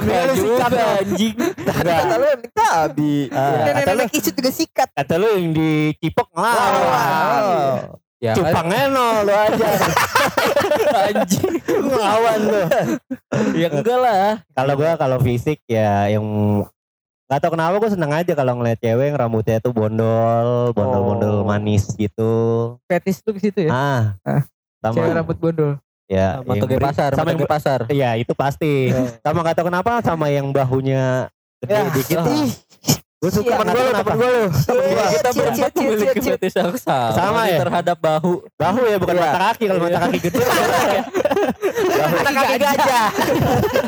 Ambil 0.00 0.20
lu 0.24 0.34
sikap 0.40 0.70
ya. 0.72 0.86
anjing. 1.04 1.34
Enggak. 1.36 1.76
Kata 2.00 2.14
lu 2.16 2.24
yang 2.24 2.40
penting 2.40 2.56
sabi. 2.56 3.12
Ah, 3.36 3.52
kata 3.68 3.92
lu 3.92 4.02
isu 4.08 4.30
juga 4.32 4.50
sikat. 4.50 4.88
kata 4.96 5.14
lu 5.20 5.26
yang 5.28 5.46
di 5.52 5.70
Cipok 6.00 6.28
ngelawan. 6.32 7.42
Oh. 7.44 7.76
Ya? 8.20 8.32
Cupang 8.36 8.68
eno 8.72 9.08
lu 9.20 9.32
aja. 9.36 9.68
anjing. 11.12 11.54
ngelawan 11.68 12.38
lu. 12.48 12.60
Ya 13.60 13.68
enggak 13.68 13.98
lah. 14.00 14.40
Kalau 14.56 14.72
gua 14.72 14.96
kalau 14.96 15.20
fisik 15.20 15.60
ya 15.68 16.08
yang 16.08 16.24
Gak 17.30 17.38
tau 17.40 17.54
kenapa 17.54 17.78
gue 17.78 17.86
seneng 17.88 18.10
aja 18.10 18.32
kalau 18.34 18.58
ngeliat 18.58 18.74
cewek 18.76 19.06
yang 19.06 19.16
rambutnya 19.16 19.62
tuh 19.62 19.70
bondol, 19.70 20.74
bondol-bondol 20.74 21.36
Oh. 21.36 21.46
manis 21.46 21.86
gitu. 21.94 22.32
Fetis 22.84 23.22
lu 23.22 23.30
ke 23.30 23.40
situ 23.40 23.58
ya? 23.64 23.70
Ah, 23.70 24.02
Ah, 24.26 24.42
sama 24.82 24.98
Cewek 24.98 25.14
rambut 25.14 25.36
bondol. 25.38 25.78
ya, 26.04 26.42
Sama 26.42 26.50
yang 26.50 26.62
toge 26.66 26.74
beri- 26.74 26.86
pasar, 26.90 27.10
sama 27.14 27.30
toge 27.30 27.46
pasar. 27.46 27.80
Iya 27.86 28.18
itu 28.18 28.34
pasti. 28.34 28.90
Sama 29.22 29.46
gak 29.46 29.54
tau 29.54 29.64
kenapa 29.64 30.02
sama 30.02 30.26
yang 30.26 30.50
bahunya 30.50 31.30
gede 31.62 31.70
Ya, 31.70 31.82
dikit. 31.88 32.18
ih. 32.34 32.50
Gue 33.20 33.28
suka 33.30 33.52
Temen 33.52 33.60
nggak 33.62 33.76
gue 33.76 33.84
kenapa. 33.84 34.00
temen 34.02 34.16
gue 34.16 34.30
lu. 34.32 34.44
Temen 34.48 34.84
gua. 34.86 35.04
Kita 35.06 35.28
berempat 35.30 35.72
memiliki 35.76 36.18
ciut. 36.18 36.32
fetis 36.34 36.54
yang 36.56 36.72
sama, 36.74 37.12
Sama 37.12 37.42
ya? 37.44 37.58
terhadap 37.60 37.96
bahu. 37.98 38.32
Bahu 38.54 38.80
ya 38.82 38.96
bukan 38.96 39.12
Iya. 39.12 39.22
mata 39.22 39.38
kaki. 39.46 39.64
Kalau 39.66 39.80
mata 39.82 39.98
kaki 40.00 40.18
gede. 40.24 40.40
Mata 42.00 42.30
kaki 42.32 42.54
gajah. 42.56 43.08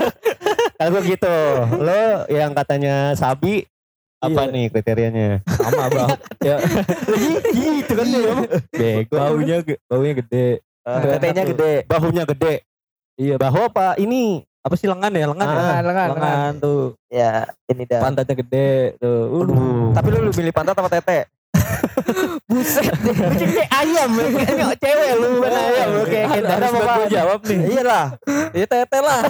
Kalau 0.77 0.91
gue 0.91 1.03
gitu. 1.09 1.37
Lo 1.79 2.01
yang 2.29 2.53
katanya 2.53 2.95
sabi 3.15 3.65
apa 4.19 4.41
Iya. 4.43 4.53
nih 4.53 4.65
kriterianya? 4.69 5.29
Sama 5.49 5.85
bahu. 5.89 6.13
ya, 6.43 6.57
gitu 7.51 7.93
kan 7.95 8.07
dia. 8.07 8.33
Bego. 8.71 9.17
bahunya 9.17 9.57
ge- 9.63 9.81
bahunya 9.83 10.13
gede. 10.19 10.47
Tetenya 10.85 11.43
gede. 11.47 11.73
Bahunya 11.87 12.25
gede. 12.27 12.55
Iya, 13.15 13.37
Bahu 13.37 13.59
apa? 13.65 13.97
Ini 13.97 14.45
apa 14.63 14.75
sih 14.75 14.87
lengan 14.87 15.11
ya? 15.11 15.27
Lengan 15.27 15.47
ya? 15.47 15.55
Lengan, 15.55 15.83
lengan, 15.85 16.09
lengan 16.15 16.53
tuh. 16.59 16.83
Ya, 17.07 17.33
ini 17.67 17.83
dah. 17.83 18.01
Pantatnya 18.01 18.35
gede 18.39 18.71
tuh. 18.97 19.21
Uh, 19.29 19.43
Aduh. 19.43 19.91
Tapi 19.93 20.07
lu 20.09 20.19
lebih 20.25 20.39
milih 20.39 20.55
pantat 20.55 20.75
apa 20.75 20.89
tete? 20.89 21.27
Buset 22.49 22.89
deh. 23.03 23.15
kayak 23.15 23.71
ayam 23.71 24.09
Kayak 24.13 24.77
cewek 24.79 25.11
lu 25.15 25.27
bukan 25.37 25.53
ayam 25.53 25.89
lu 25.91 26.05
kayak 26.05 26.27
buat 26.33 26.63
apa 26.63 26.93
gue 26.97 27.09
jawab 27.11 27.39
nih. 27.45 27.59
Iya 27.69 27.83
lah. 27.83 28.07
Iya 28.53 28.67
tete 28.67 28.99
lah. 28.99 29.21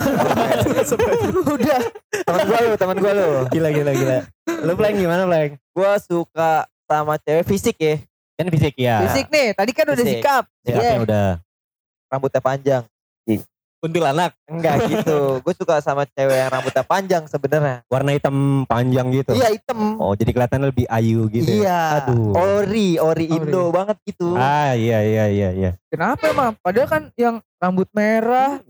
Udah. 1.55 1.81
Temen 2.13 2.41
gue 2.45 2.59
lu, 2.61 2.73
temen 2.77 2.97
gue 2.99 3.13
lu. 3.13 3.29
gila 3.49 3.69
gila 3.71 3.93
gila 3.93 4.19
lu 4.63 4.73
playing 4.75 4.99
gimana 5.01 5.23
playing 5.25 5.55
Gue 5.73 5.91
suka 6.03 6.67
sama 6.85 7.17
cewek 7.19 7.45
fisik 7.47 7.77
ya. 7.79 7.97
kan 8.33 8.47
fisik 8.49 8.75
ya 8.75 8.97
Fisik 9.07 9.27
nih, 9.29 9.55
tadi 9.55 9.71
kan 9.71 9.85
udah 9.87 9.97
Fisik. 9.99 10.19
sikap. 10.19 10.45
sikapnya 10.63 10.93
Iya. 10.93 11.01
udah 11.01 11.27
Rambutnya 12.07 12.41
panjang. 12.41 12.83
Kuntilanak. 13.83 14.39
Enggak 14.47 14.87
gitu. 14.87 15.19
Gue 15.45 15.51
suka 15.53 15.83
sama 15.83 16.07
cewek 16.07 16.39
yang 16.39 16.49
rambutnya 16.49 16.81
panjang 16.83 17.27
sebenarnya. 17.27 17.83
warna 17.85 18.15
hitam 18.15 18.35
panjang 18.65 19.11
gitu 19.13 19.35
Iya 19.35 19.51
hitam. 19.51 19.99
oh 19.99 20.15
jadi 20.15 20.31
kelihatan 20.31 20.63
lebih 20.63 20.87
ayu 20.87 21.27
gitu 21.27 21.51
ya? 21.51 21.59
Iya. 21.59 21.81
aduh 21.99 22.31
Ori, 22.33 22.95
ori 22.97 23.27
Indo 23.27 23.69
banget 23.69 23.99
gitu. 24.05 24.33
ah 24.33 24.73
iya 24.73 25.03
iya 25.03 25.25
iya 25.27 25.49
iya 25.51 25.71
Kenapa 25.89 26.25
emang? 26.25 26.55
Padahal 26.57 26.87
kan 26.87 27.03
yang 27.15 27.43
rambut 27.59 27.91
merah, 27.91 28.63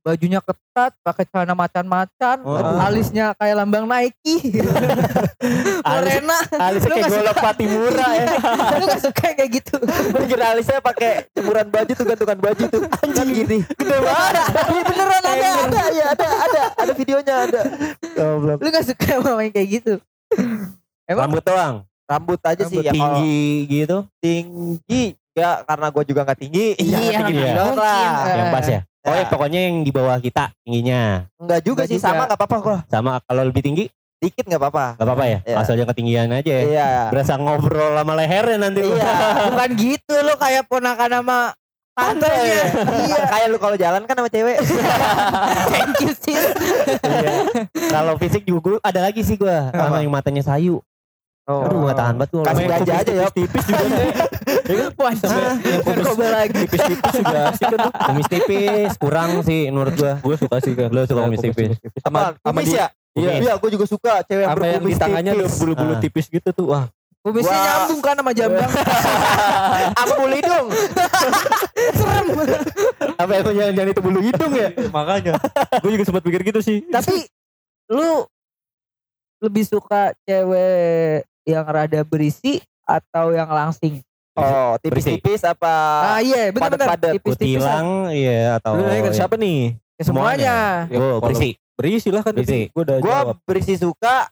bajunya 0.00 0.40
ketat, 0.40 0.96
pakai 1.04 1.24
celana 1.28 1.52
macan-macan, 1.52 2.40
Oh. 2.40 2.56
alisnya 2.80 3.36
kayak 3.36 3.56
lambang 3.60 3.84
Nike. 3.84 4.40
alis 5.92 6.20
Lorena, 6.20 6.38
alisnya 6.56 6.94
kayak 6.96 7.12
golok 7.12 7.36
patimura 7.36 8.08
ya 8.16 8.26
lu 8.80 8.84
gak 8.88 9.02
suka 9.04 9.26
kayak 9.36 9.50
gitu? 9.60 9.76
Kira 10.30 10.56
alisnya 10.56 10.80
pakai 10.80 11.28
jemuran 11.36 11.68
baju 11.68 11.92
tuh 11.92 12.04
gantungan 12.08 12.38
baju 12.40 12.64
tuh. 12.64 12.82
Anjing 13.04 13.28
gini. 13.44 13.58
Gede 13.76 13.96
banget. 14.00 14.34
Iya 14.70 14.82
beneran 14.88 15.22
ada, 15.24 15.48
ada, 15.68 15.82
ya 15.92 16.04
ada, 16.16 16.28
ada, 16.28 16.62
ada 16.80 16.92
videonya 16.96 17.34
ada. 17.44 17.60
Goblok. 18.16 18.58
Lu 18.64 18.68
gak 18.72 18.84
suka 18.88 19.04
yang 19.04 19.22
main 19.36 19.52
kayak 19.52 19.68
gitu? 19.80 19.92
Emang 21.04 21.26
rambut 21.26 21.42
doang 21.42 21.74
Rambut 22.06 22.40
aja 22.42 22.62
sih 22.66 22.78
rambut 22.82 22.86
ya 22.86 22.92
kalau 22.94 23.18
tinggi 23.22 23.42
gitu 23.66 23.98
tinggi 24.18 25.04
enggak 25.30 25.56
karena 25.62 25.86
gue 25.94 26.04
juga 26.10 26.20
nggak 26.26 26.40
tinggi. 26.42 26.66
Iya, 26.74 26.98
Jangan 26.98 27.28
tinggi 27.30 27.38
iya. 27.38 27.54
banget 27.54 27.76
lah. 27.78 28.02
Mungkin, 28.02 28.34
yang 28.34 28.50
pas 28.50 28.66
ya 28.66 28.80
oh 29.00 29.10
ya 29.10 29.18
Ya. 29.18 29.26
pokoknya 29.26 29.60
yang 29.62 29.76
di 29.80 29.90
bawah 29.90 30.16
kita 30.16 30.52
tingginya 30.60 31.24
Enggak 31.36 31.60
juga 31.62 31.82
Nggak 31.82 31.88
sih 31.88 31.96
juga. 31.96 32.06
sama 32.06 32.22
nggak 32.24 32.38
apa-apa 32.38 32.56
kok. 32.58 32.78
sama 32.86 33.10
kalau 33.22 33.42
lebih 33.42 33.62
tinggi 33.62 33.84
Dikit 34.20 34.44
nggak 34.44 34.60
apa-apa. 34.60 34.86
gak 34.94 35.06
apa-apa 35.06 35.24
ya 35.26 35.38
Iya. 35.42 35.56
asal 35.56 35.72
jangan 35.74 35.90
ketinggian 35.90 36.28
aja 36.28 36.52
ya 36.52 36.62
Iya. 36.62 36.88
berasa 37.08 37.32
ngobrol 37.34 37.92
sama 37.94 38.12
lehernya 38.14 38.58
nanti. 38.60 38.84
Iya. 38.84 39.12
bukan 39.48 39.70
gitu 39.74 40.14
lu 40.20 40.34
kayak 40.36 40.64
ponakan 40.66 41.10
sama 41.10 41.38
tantenya. 41.90 42.64
Iya. 43.02 43.18
Kayak 43.32 43.46
lu 43.48 43.56
kalau 43.56 43.76
jalan 43.76 44.04
kan 44.04 44.14
sama 44.14 44.28
cewek. 44.28 44.56
Thank 45.72 45.96
you 46.00 46.12
sis. 46.14 46.44
Iya. 47.00 47.32
Kalau 47.88 48.14
fisik 48.16 48.44
juga 48.44 48.60
gua 48.70 48.80
ada 48.80 49.00
lagi 49.02 49.20
sih 49.20 49.36
gua 49.36 49.68
sama 49.70 50.00
yang 50.00 50.08
matanya 50.08 50.40
sayu. 50.42 50.80
Oh. 51.50 51.66
Aduh 51.66 51.78
gak 51.84 51.96
tahan 51.98 52.14
banget 52.14 52.30
tuh. 52.30 52.40
Kasih 52.46 52.64
gajah 52.64 52.96
aja 52.96 53.12
ya. 53.12 53.26
Tipis 53.28 53.62
juga 53.66 53.84
deh. 53.84 54.06
Wah, 54.94 55.10
Yang 55.10 55.80
kumis 55.82 55.98
narkoba 55.98 56.26
lagi. 56.30 56.52
tipis-tipis 56.62 57.12
juga 57.12 57.38
asik 57.50 57.66
kan. 57.66 57.78
Kumis 58.06 58.26
tipis 58.30 58.90
kurang 58.96 59.30
sih 59.42 59.60
menurut 59.66 59.94
gua. 59.94 60.12
Gue 60.20 60.36
suka 60.38 60.56
sih 60.60 60.72
kan. 60.72 60.88
Lu 60.88 61.00
suka 61.02 61.16
Ya, 61.16 61.24
kumis 61.26 61.40
tipis. 61.42 61.68
Sama 61.98 62.18
Kumis 62.38 62.64
di, 62.64 62.78
ya? 62.78 62.86
Iya. 63.10 63.30
Iya, 63.42 63.52
gue 63.58 63.68
juga 63.72 63.84
suka 63.84 64.12
cewek 64.22 64.40
yang 64.40 64.48
sama 64.54 64.62
yang 64.62 64.70
di 64.70 64.76
berkumis 64.86 64.96
tangannya 64.96 65.32
tipis. 65.34 65.52
bulu-bulu 65.58 65.92
Ah. 65.92 65.98
tipis 65.98 66.24
gitu 66.28 66.48
tuh. 66.54 66.66
Wah, 66.70 66.84
Kumisnya 67.20 67.52
Wah. 67.52 67.64
nyambung 67.66 68.00
kan 68.00 68.14
sama 68.16 68.32
jambang. 68.32 68.70
Apa 70.00 70.12
bulu 70.16 70.32
hidung? 70.32 70.66
Apa 73.20 73.30
yang 73.34 73.44
jangan-jangan 73.44 73.90
itu 73.90 74.00
bulu 74.00 74.20
hidung 74.22 74.52
ya? 74.54 74.68
makanya. 74.96 75.34
Gue 75.82 75.90
juga 75.92 76.04
sempat 76.06 76.22
pikir 76.22 76.40
gitu 76.42 76.60
sih. 76.62 76.84
Tapi 76.88 77.26
lu 77.90 78.24
lebih 79.40 79.64
suka 79.64 80.12
cewek 80.22 81.24
yang 81.42 81.64
rada 81.64 82.00
berisi 82.02 82.58
atau 82.82 83.30
yang 83.30 83.46
langsing? 83.46 84.00
Oh, 84.32 84.78
tipis-tipis 84.78 85.42
apa? 85.42 85.72
Ah 86.06 86.20
iya, 86.20 86.48
benar-benar 86.48 86.96
padat-padat. 86.96 87.12
tipis-tipis. 87.14 87.60
Kutilang 87.60 88.08
iya 88.08 88.56
atau 88.56 88.72
Lu 88.72 88.82
nanya 88.82 89.02
ke 89.02 89.12
siapa 89.12 89.34
nih? 89.34 89.74
Ya, 89.94 90.02
semuanya. 90.02 90.56
Gue 90.86 90.96
kalau- 90.96 91.20
berisi. 91.22 91.50
Berisi 91.74 92.08
lah 92.08 92.22
kan. 92.22 92.32
Berisi. 92.32 92.68
Gue 92.68 92.82
udah 92.82 92.96
Gue 92.98 93.08
jawab. 93.10 93.36
berisi 93.42 93.74
suka, 93.74 94.28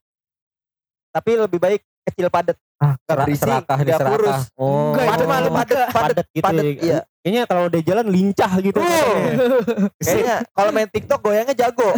tapi 1.10 1.30
lebih 1.34 1.58
baik 1.58 1.80
kecil 2.04 2.28
padat. 2.28 2.56
Ah, 2.78 2.94
berisi, 3.02 3.42
serakah 3.42 3.74
nih, 3.76 3.90
serakah. 3.90 4.10
kurus. 4.14 4.40
Oh, 4.54 4.94
Enggak, 4.94 5.06
Padat 5.10 5.26
malu 5.26 5.48
padat, 5.50 5.88
padat, 5.90 6.26
gitu. 6.30 6.44
padat, 6.46 6.62
ya. 6.62 6.72
iya. 6.78 6.98
Kayaknya 7.18 7.42
kalau 7.44 7.62
udah 7.66 7.80
jalan 7.82 8.06
lincah 8.06 8.52
gitu. 8.62 8.78
Oh. 8.78 9.18
Kayaknya 9.98 10.36
kalau 10.46 10.70
main 10.70 10.86
TikTok 10.86 11.20
goyangnya 11.20 11.56
jago. 11.58 11.90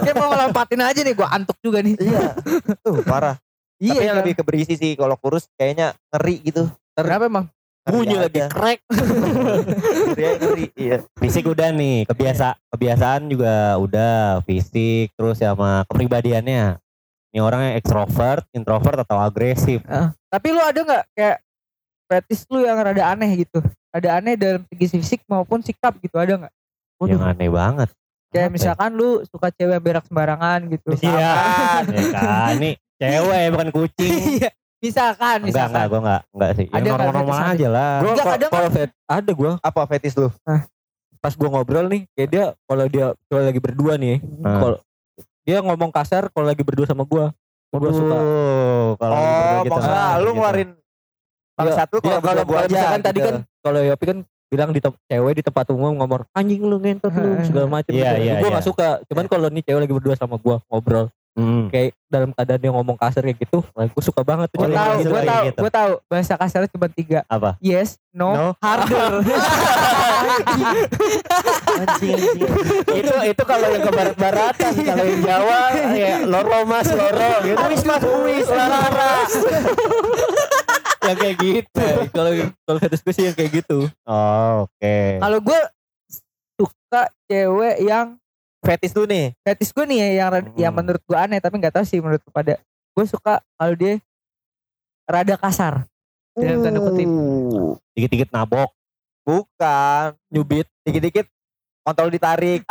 Dia 0.00 0.12
mau 0.16 0.32
ngelompatin 0.32 0.80
aja 0.80 1.00
nih, 1.04 1.12
gua 1.12 1.28
antuk 1.28 1.60
juga 1.60 1.84
nih. 1.84 1.94
iya. 2.00 2.32
Tuh, 2.84 3.04
parah. 3.04 3.36
Iya, 3.84 3.92
tapi 3.92 4.04
yang 4.08 4.16
kan? 4.16 4.20
lebih 4.24 4.34
ke 4.40 4.42
berisi 4.48 4.74
sih 4.80 4.96
kalau 4.96 5.16
kurus 5.20 5.44
kayaknya 5.60 5.92
ngeri 6.08 6.36
gitu. 6.40 6.64
Kenapa 6.96 7.28
emang? 7.28 7.46
Ngeri 7.84 7.96
Bunyi 8.00 8.16
lagi 8.16 8.40
krek. 8.48 8.78
ngeri, 10.08 10.24
aja, 10.24 10.36
ngeri. 10.40 10.66
Iya. 10.72 10.96
Fisik 11.20 11.44
udah 11.44 11.68
nih, 11.68 12.08
kebiasa 12.08 12.56
kebiasaan 12.72 13.28
juga 13.28 13.76
udah, 13.76 14.40
fisik 14.48 15.12
terus 15.12 15.36
sama 15.36 15.84
kepribadiannya. 15.92 16.80
Ini 17.34 17.42
orangnya 17.42 17.76
ekstrovert, 17.76 18.46
introvert 18.56 19.04
atau 19.04 19.20
agresif. 19.20 19.84
Tapi 20.32 20.46
lu 20.54 20.62
ada 20.62 20.80
nggak 20.80 21.04
kayak 21.12 21.36
fetis 22.08 22.46
lu 22.48 22.64
yang 22.64 22.78
rada 22.80 23.04
aneh 23.04 23.44
gitu? 23.44 23.60
Ada 23.92 24.22
aneh 24.22 24.38
dalam 24.38 24.62
segi 24.70 24.86
fisik 24.96 25.20
maupun 25.28 25.60
sikap 25.60 25.98
gitu, 26.00 26.16
ada 26.16 26.46
nggak? 26.46 26.54
Yang 27.04 27.24
aneh 27.26 27.50
banget. 27.52 27.88
Kayak 28.34 28.48
ya? 28.48 28.54
misalkan 28.54 28.90
lu 28.96 29.22
suka 29.30 29.52
cewek 29.54 29.78
berak 29.78 30.06
sembarangan 30.08 30.66
gitu. 30.72 30.90
Iya, 30.98 31.34
ya 31.86 32.02
kan. 32.10 32.54
Ini 32.58 32.70
cewek 32.96 33.42
bukan 33.52 33.68
kucing. 33.70 34.12
Iya. 34.38 34.50
misalkan, 34.80 35.38
Enggak, 35.40 35.48
enggak, 35.48 35.48
misalkan. 35.48 35.84
gue 35.86 36.00
enggak, 36.00 36.22
enggak 36.28 36.50
sih. 36.52 36.66
Ada 36.66 36.74
Yang 36.74 36.84
nggak 36.84 36.98
normal-normal 37.00 37.38
aja 37.48 37.68
lah. 37.68 37.92
Gue 37.96 38.10
Enggak, 38.10 38.26
kadang 38.28 38.50
kalau 38.50 38.68
vet- 38.70 38.98
ada 39.08 39.30
gue. 39.32 39.50
Apa 39.58 39.80
fetis 39.86 40.14
lu? 40.14 40.28
pas 41.16 41.32
gua 41.32 41.48
ngobrol 41.48 41.88
nih 41.88 42.04
kayak 42.12 42.28
dia 42.28 42.44
kalau 42.62 42.84
dia 42.84 43.06
kalau 43.24 43.42
lagi 43.42 43.56
berdua 43.56 43.96
nih 43.96 44.20
Nah. 44.36 44.60
kalau 44.60 44.76
dia 45.40 45.56
ngomong 45.58 45.88
kasar 45.88 46.28
kalau 46.28 46.44
lagi 46.44 46.60
berdua 46.60 46.84
sama 46.84 47.00
gua 47.02 47.32
gua 47.70 47.90
suka 47.90 48.12
Oh, 48.12 48.88
kalau 48.94 49.14
Oh, 49.16 49.24
gitu. 49.58 49.72
maksudnya 49.72 50.02
Ah, 50.04 50.14
lu 50.14 50.20
gitu. 50.20 50.36
ngeluarin 50.36 50.70
Iya, 51.56 51.72
satu 51.72 51.96
Dia 51.96 52.04
kalau 52.04 52.20
kalau 52.20 52.36
berdua 52.36 52.44
gua 52.44 52.52
kalau 52.54 52.60
aja. 52.60 52.74
misalkan 52.76 53.00
tadi 53.00 53.16
gitu. 53.16 53.24
kan 53.24 53.36
kalau 53.58 53.80
Yopi 53.80 54.04
kan 54.04 54.18
bilang 54.44 54.70
di 54.70 54.80
cewek 54.84 55.32
di 55.32 55.42
tempat 55.42 55.64
umum 55.72 55.92
ngomong 55.96 56.22
anjing 56.30 56.60
lu 56.60 56.76
ngentot 56.76 57.08
lu 57.10 57.28
segala 57.42 57.66
macam 57.72 57.88
Iya, 57.90 58.04
gitu. 58.06 58.20
iya, 58.20 58.32
gua 58.34 58.42
iya. 58.42 58.52
nggak 58.52 58.66
suka 58.68 58.88
cuman 59.08 59.24
kalau 59.24 59.46
nih 59.48 59.62
cewek 59.64 59.80
lagi 59.80 59.94
berdua 59.96 60.14
sama 60.14 60.36
gua 60.36 60.60
ngobrol 60.66 61.08
Hmm. 61.34 61.66
kayak 61.66 61.98
dalam 62.06 62.30
keadaan 62.30 62.60
dia 62.62 62.70
ngomong 62.70 62.94
kasar 62.94 63.26
kayak 63.26 63.42
gitu 63.42 63.58
nah, 63.74 63.90
gua 63.90 64.02
suka 64.02 64.22
banget 64.22 64.46
tuh 64.54 64.62
Oh, 64.62 64.66
Gue 64.66 64.70
iya, 64.70 64.78
tahu, 64.78 64.94
gitu, 64.94 65.10
gue 65.10 65.22
tahu, 65.24 65.42
gitu. 65.44 65.58
gue 65.58 65.72
tahu. 65.74 65.92
Bahasa 66.06 66.32
kasarnya 66.38 66.70
cuma 66.70 66.86
tiga. 66.88 67.18
Apa? 67.26 67.50
Yes, 67.58 67.98
no, 68.10 68.30
No. 68.30 68.46
harder. 68.56 69.18
Anjing, 71.74 72.14
anjing. 72.14 72.50
itu 72.94 73.12
itu 73.26 73.42
kalau 73.44 73.66
yang 73.66 73.82
ke 73.82 73.90
barat-baratan, 73.90 74.72
kalau 74.78 75.04
yang 75.04 75.22
Jawa 75.22 75.60
ya 75.90 76.12
loro 76.22 76.58
mas 76.64 76.88
loro 76.88 77.30
gitu. 77.42 77.58
Wis 77.66 77.82
mas 77.82 78.02
wis 78.22 78.46
laras. 78.48 79.32
ya 81.02 81.12
kayak 81.14 81.36
gitu. 81.36 81.82
Nah, 81.82 82.06
kalau 82.08 82.30
kalau 82.62 82.78
fetish 82.78 83.02
gue 83.02 83.12
sih 83.12 83.24
yang 83.26 83.36
kayak 83.36 83.50
gitu 83.58 83.90
Oh, 84.06 84.64
oke. 84.64 84.96
Kalau 85.18 85.38
gue 85.42 85.60
suka 86.54 87.02
cewek 87.26 87.76
yang 87.82 88.14
fetis 88.64 88.92
lu 88.92 89.04
nih. 89.04 89.36
fetish 89.38 89.70
gue 89.70 89.84
nih 89.84 89.98
ya, 89.98 90.08
yang 90.18 90.28
Hmm. 90.34 90.56
yang 90.56 90.72
menurut 90.72 91.00
gue 91.00 91.14
aneh 91.14 91.38
tapi 91.38 91.54
nggak 91.56 91.74
tahu 91.74 91.84
sih 91.84 91.98
menurut 91.98 92.24
pada 92.28 92.56
gue 92.90 93.04
suka 93.04 93.38
kalau 93.52 93.74
dia 93.74 94.00
rada 95.04 95.36
kasar 95.36 95.84
dalam 96.32 96.60
tanda 96.60 96.80
kutip 96.80 97.04
Uh, 97.04 97.76
Dikit-dikit 97.92 98.28
nabok. 98.30 98.72
Bukan. 99.22 100.16
nyubit 100.28 100.66
Dikit-dikit 100.82 101.28
kontol 101.80 102.08
ditarik. 102.08 102.64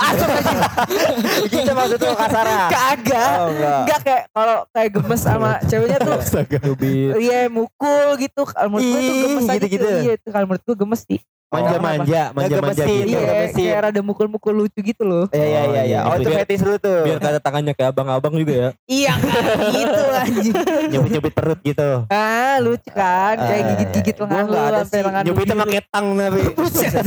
gitu 1.45 1.71
maksudnya 1.71 2.13
kasaran. 2.13 2.57
kagak 2.67 3.33
Oh 3.35 3.47
enggak. 3.47 3.77
Enggak 3.79 3.99
kayak 4.01 4.23
kalau 4.29 4.57
kayak 4.67 4.89
gemes 4.91 5.21
sama 5.21 5.51
ceweknya 5.63 5.97
tuh 5.99 6.17
nyubit 6.59 7.13
iya 7.17 7.39
mukul 7.47 8.07
gitu 8.17 8.41
kalau 8.43 8.67
menurut 8.71 8.89
gue 8.89 8.99
tuh 8.99 9.17
gemes 9.23 9.45
aja 9.45 9.57
gitu-gitu. 9.59 9.85
tuh. 9.85 9.99
iya 10.01 10.11
itu 10.17 10.27
kalau 10.27 10.45
menurut 10.45 10.63
gue 10.63 10.75
gemes 10.75 11.01
sih 11.05 11.19
Manja-manja, 11.53 12.21
manja-manja 12.31 12.83
gitu. 12.83 13.05
iya 13.05 13.19
gemesin. 13.21 13.55
kayak 13.63 13.79
rada 13.83 14.01
mukul-mukul 14.01 14.53
lucu 14.55 14.79
gitu 14.79 15.03
loh 15.03 15.25
Iya 15.29 15.45
iya 15.45 15.61
iya 15.63 15.81
iya. 15.85 15.99
Oh 16.03 16.15
itu 16.15 16.27
Biar- 16.27 16.43
fetis 16.43 16.61
lu 16.61 16.75
tuh. 16.77 17.01
biar 17.03 17.17
kata 17.17 17.39
tangannya 17.39 17.71
kayak 17.71 17.89
abang-abang 17.91 18.33
juga 18.33 18.53
ya 18.53 18.69
iya 18.85 19.13
kan 19.13 19.43
gitu 19.69 20.01
anjing 20.11 20.55
Nyubit-nyubit 20.89 21.33
perut 21.33 21.59
gitu. 21.61 21.89
ah 22.07 22.57
lucu 22.57 22.89
kan 22.89 23.35
kayak 23.37 23.53
Ah, 23.55 23.67
gigit-gigit 23.71 24.15
gua 24.15 24.25
lengan 24.25 24.45
lu 24.45 24.57
ada 24.57 24.81
sampai 24.81 24.89
sih. 24.91 25.03
lengan 25.03 25.23
Nyubitnya 25.23 25.53
biru. 25.53 25.63
pakai 25.63 25.81
tang 25.87 26.07
tapi. 26.13 26.41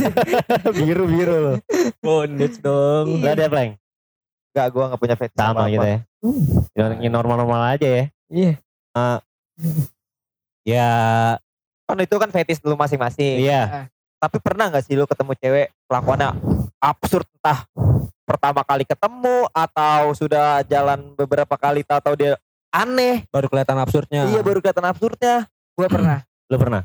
Biru-biru 0.77 1.35
loh. 1.37 1.55
bondage 1.99 2.57
dong 2.59 3.05
Gak 3.19 3.33
ada 3.33 3.45
pleng. 3.47 3.71
Enggak 4.49 4.67
gua 4.71 4.83
enggak 4.87 4.99
punya 4.99 5.15
fetis 5.15 5.37
Sama 5.37 5.67
gitu 5.67 5.85
ya. 5.85 5.99
Yang 6.73 7.11
normal-normal 7.11 7.61
aja 7.73 7.87
ya. 7.87 8.03
iya 8.27 8.53
Ya, 10.67 10.91
Kan 11.85 11.95
itu 11.97 12.11
kan 12.13 12.27
fetis 12.27 12.59
lu 12.59 12.75
masing-masing. 12.75 13.39
iya. 13.39 13.87
Tapi 14.17 14.37
pernah 14.37 14.65
nggak 14.67 14.81
sih 14.81 14.93
lu 14.93 15.05
ketemu 15.05 15.33
cewek 15.35 15.67
kelakuannya 15.85 16.33
absurd 16.77 17.29
entah 17.31 17.69
pertama 18.23 18.61
kali 18.61 18.83
ketemu 18.83 19.45
atau 19.47 20.11
sudah 20.11 20.65
jalan 20.65 21.13
beberapa 21.13 21.53
kali 21.53 21.81
tahu 21.81 22.15
dia 22.15 22.33
aneh. 22.69 23.23
baru 23.27 23.47
kelihatan 23.47 23.77
absurdnya 23.77 24.27
Iya 24.27 24.41
baru 24.41 24.59
kelihatan 24.59 24.83
absurdnya. 24.83 25.45
gue 25.71 25.87
pernah 25.87 26.25
Lu 26.47 26.57
pernah? 26.57 26.83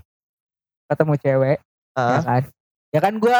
ketemu 0.86 1.14
cewek 1.16 1.56
ya 1.56 1.58
Ah, 1.92 2.20
kan 2.20 2.42
ya 2.88 3.00
kan 3.00 3.14
gue 3.16 3.38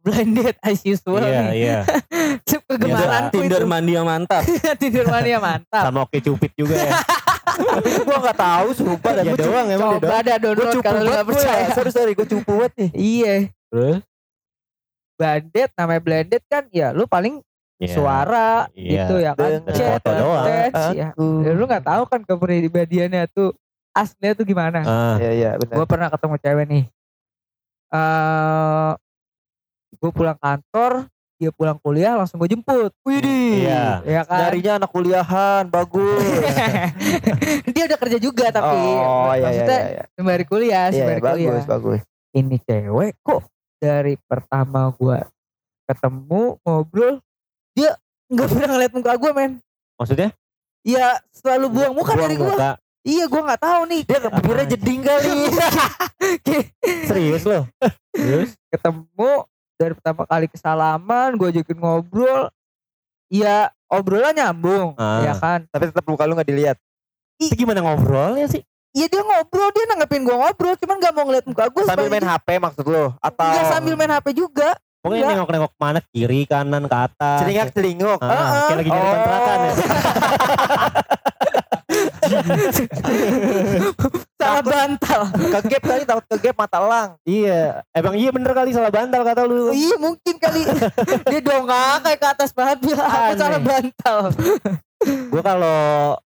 blinded 0.00 0.56
as 0.58 0.80
usual 0.82 1.20
Iya, 1.20 1.40
nih 1.44 1.52
iya. 1.54 1.78
kegemaranku 2.68 3.32
Tinder 3.34 3.64
mandi 3.64 3.92
yang 3.92 4.04
mantap 4.04 4.42
Tinder 4.76 5.06
mania 5.06 5.38
mantap 5.38 5.84
Sama 5.84 6.04
oke 6.04 6.18
cupid 6.18 6.52
juga 6.54 6.74
ya. 6.74 6.92
Tapi 7.50 7.88
itu 7.94 8.02
gua 8.02 8.18
nggak 8.20 8.38
tahu 8.38 8.68
sumpah 8.72 9.12
dan 9.12 9.22
Ya 9.22 9.32
gua 9.32 9.38
doang 9.40 9.66
emang 9.68 9.88
dia 9.88 10.00
coba 10.00 10.14
ada 10.16 10.32
Gue 10.32 10.42
download 10.44 10.68
cupu 10.70 10.82
kalau 10.82 10.98
lu 10.98 11.08
gak 11.08 11.18
gue 11.18 11.28
percaya 11.28 11.58
ya. 11.58 11.68
Sorry 11.72 11.90
sorry 11.90 12.12
gue 12.12 12.26
cupu 12.28 12.52
banget 12.54 12.72
nih. 12.76 12.90
iya 12.94 13.34
terus 13.68 14.00
blended 15.14 15.70
namanya 15.74 16.00
blended 16.00 16.42
kan 16.44 16.64
ya 16.70 16.88
lu 16.90 17.04
paling 17.04 17.42
Iya. 17.78 17.94
suara 17.94 18.66
Iya. 18.72 19.06
gitu 19.06 19.14
ya 19.20 19.32
kan 19.32 19.50
Dengan 19.56 19.70
Chat, 19.72 19.90
foto 19.96 20.10
doang. 20.12 20.46
ya. 20.90 21.08
Ya, 21.14 21.52
lu 21.52 21.62
gak 21.64 21.84
tahu 21.84 22.02
kan 22.04 22.20
kepribadiannya 22.22 23.22
tuh 23.28 23.54
aslinya 23.92 24.34
tuh 24.34 24.42
gimana 24.42 24.78
Ah, 24.80 25.14
Iya 25.16 25.30
iya 25.32 25.50
benar. 25.54 25.74
gue 25.74 25.86
pernah 25.86 26.08
ketemu 26.08 26.34
cewek 26.38 26.66
nih 26.66 26.84
eh 27.88 28.90
gue 29.94 30.10
pulang 30.10 30.36
kantor 30.36 31.06
dia 31.38 31.54
pulang 31.54 31.78
kuliah 31.78 32.18
langsung 32.18 32.42
gue 32.42 32.50
jemput 32.50 32.90
Widih. 33.06 33.62
Iya. 33.62 34.02
ya 34.02 34.20
kan 34.26 34.38
Nyarinya 34.42 34.72
anak 34.82 34.90
kuliahan 34.90 35.62
bagus. 35.70 36.18
dia 37.74 37.82
udah 37.86 37.98
kerja 37.98 38.18
juga 38.18 38.50
tapi 38.50 38.74
oh 38.74 39.30
iya 39.30 39.32
iya 39.32 39.44
maksudnya 39.46 39.78
iya. 39.78 39.88
iya. 39.88 40.02
sembari 40.12 40.44
kuliah 40.44 40.84
Iya, 40.84 40.96
sembari 40.98 41.20
kuliah 41.22 41.50
bagus 41.54 41.64
bagus. 41.64 42.00
ini 42.34 42.56
cewek 42.58 43.12
kok 43.22 43.40
dari 43.78 44.14
pertama 44.20 44.90
gua 44.92 45.22
ketemu 45.86 46.42
ngobrol 46.60 47.22
dia 47.72 47.94
nggak 48.28 48.48
pernah 48.50 48.68
ngeliat 48.68 48.92
muka 48.92 49.12
gue 49.14 49.30
men 49.32 49.52
maksudnya? 49.94 50.30
Iya 50.82 51.22
selalu 51.30 51.66
buang 51.70 51.94
muka 51.94 52.12
Buang 52.12 52.22
dari 52.26 52.36
muka. 52.36 52.70
iya 53.02 53.24
gua 53.26 53.42
nggak 53.46 53.62
tahu 53.62 53.80
nih 53.86 54.02
Dia 54.02 54.18
bibirnya 54.26 54.66
jeding 54.68 55.00
kali. 55.00 55.38
Serius 57.08 57.44
loh. 57.46 57.64
terus 58.10 58.58
ketemu 58.68 59.30
dari 59.78 59.94
pertama 59.94 60.22
kali 60.24 60.46
kesalaman 60.46 61.32
gue 61.32 61.48
ajakin 61.48 61.78
ngobrol 61.78 62.50
ya 63.28 63.70
obrolan 63.86 64.34
nyambung 64.34 64.92
Ah. 64.94 65.22
ya 65.22 65.32
kan 65.34 65.62
Tapi 65.66 65.88
tetap 65.88 66.02
muka 66.04 66.26
lu 66.26 66.34
nggak 66.34 66.46
dilihat. 66.46 66.76
Itu 67.38 67.54
gimana 67.54 67.78
ngobrolnya 67.78 68.46
sih? 68.46 68.66
Iya 68.90 69.06
dia 69.06 69.22
ngobrol 69.22 69.70
dia 69.70 69.86
nanggepin 69.86 70.22
gue 70.22 70.32
ngobrol 70.32 70.74
cuman 70.74 70.96
gak 70.98 71.12
mau 71.12 71.22
ngeliat 71.22 71.46
muka 71.46 71.64
gue 71.68 71.82
Sambil 71.84 72.08
main 72.08 72.26
HP 72.26 72.48
maksud 72.58 72.82
lu 72.82 73.14
atau 73.16 73.46
Enggak 73.46 73.66
sambil 73.70 73.94
main 73.94 74.10
HP 74.10 74.26
juga 74.34 74.74
Pokoknya 74.98 75.22
Enggak. 75.22 75.34
nengok-nengok 75.38 75.72
mana 75.78 76.00
kiri, 76.04 76.42
kanan, 76.42 76.82
ke 76.84 76.96
atas. 76.98 77.38
celingak 77.38 77.70
celinguk. 77.70 78.18
Ah, 78.18 78.26
Ah, 78.26 78.66
kayak 78.66 78.76
lagi 78.76 78.90
nyari 78.90 78.98
oh. 78.98 79.12
kontrakan 79.14 79.58
ya. 79.62 79.72
salah 84.48 84.64
bantal. 84.64 85.20
Kegep 85.60 85.82
kali 85.84 86.02
takut 86.08 86.24
kegep 86.32 86.56
mata 86.56 86.78
lang. 86.80 87.08
Iya, 87.22 87.84
emang 87.92 88.14
iya 88.16 88.30
bener 88.32 88.52
kali 88.56 88.72
salah 88.72 88.88
bantal 88.88 89.20
kata 89.20 89.44
lu. 89.44 89.70
iya 89.70 89.96
mungkin 90.00 90.34
kali. 90.40 90.64
Dia 91.30 91.40
dongak 91.44 92.00
kayak 92.02 92.18
ke 92.18 92.26
atas 92.32 92.50
banget 92.56 92.76
aku 92.96 93.32
salah 93.36 93.60
bantal. 93.60 94.18
Gue 95.30 95.42
kalau 95.44 96.18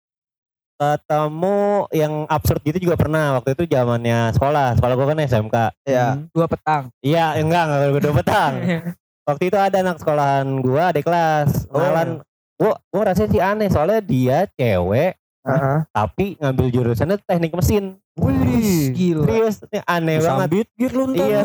ketemu 0.82 1.86
yang 1.94 2.26
absurd 2.26 2.62
gitu 2.66 2.90
juga 2.90 2.98
pernah. 2.98 3.38
Waktu 3.38 3.54
itu 3.54 3.64
zamannya 3.70 4.34
sekolah. 4.34 4.80
Sekolah 4.80 4.94
gue 4.98 5.08
kan 5.14 5.20
SMK 5.22 5.58
Iya. 5.86 6.08
dua 6.34 6.48
petang. 6.50 6.84
Iya 7.06 7.38
enggak 7.38 7.64
enggak 7.70 7.80
gue 7.86 8.02
udah 8.02 8.16
petang. 8.18 8.54
Waktu 9.30 9.44
itu 9.54 9.58
ada 9.62 9.78
anak 9.86 10.02
sekolahan 10.02 10.48
gue 10.66 10.82
ada 10.82 10.98
kelas. 10.98 11.70
Oh. 11.70 11.78
kenalan. 11.78 12.10
Gue 12.58 12.74
gue 12.74 13.02
rasanya 13.06 13.30
sih 13.30 13.42
aneh 13.42 13.70
soalnya 13.70 14.02
dia 14.02 14.50
cewek 14.58 15.18
Heeh. 15.42 15.80
tapi 15.90 16.38
ngambil 16.38 16.68
jurusannya 16.70 17.18
teknik 17.26 17.54
mesin 17.54 17.98
Wih, 18.20 18.92
gila. 18.92 19.24
Serius 19.24 19.56
ini 19.72 19.80
aneh 19.88 20.18
banget. 20.20 20.48
Sambit 20.52 20.68
gear 20.76 20.92
lu 20.92 21.04
ntar. 21.16 21.24
iya. 21.24 21.42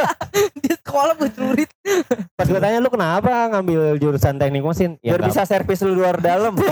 Di 0.62 0.70
sekolah 0.72 1.14
bercelurit 1.20 1.68
pas 2.32 2.46
gue 2.48 2.60
tanya 2.60 2.78
lu 2.80 2.88
kenapa 2.88 3.48
ngambil 3.52 4.00
jurusan 4.00 4.40
teknik 4.40 4.64
mesin? 4.64 4.96
Ya 5.04 5.16
Biar 5.16 5.28
bisa 5.28 5.44
servis 5.44 5.84
lu 5.84 5.92
luar 5.92 6.16
dalam. 6.16 6.56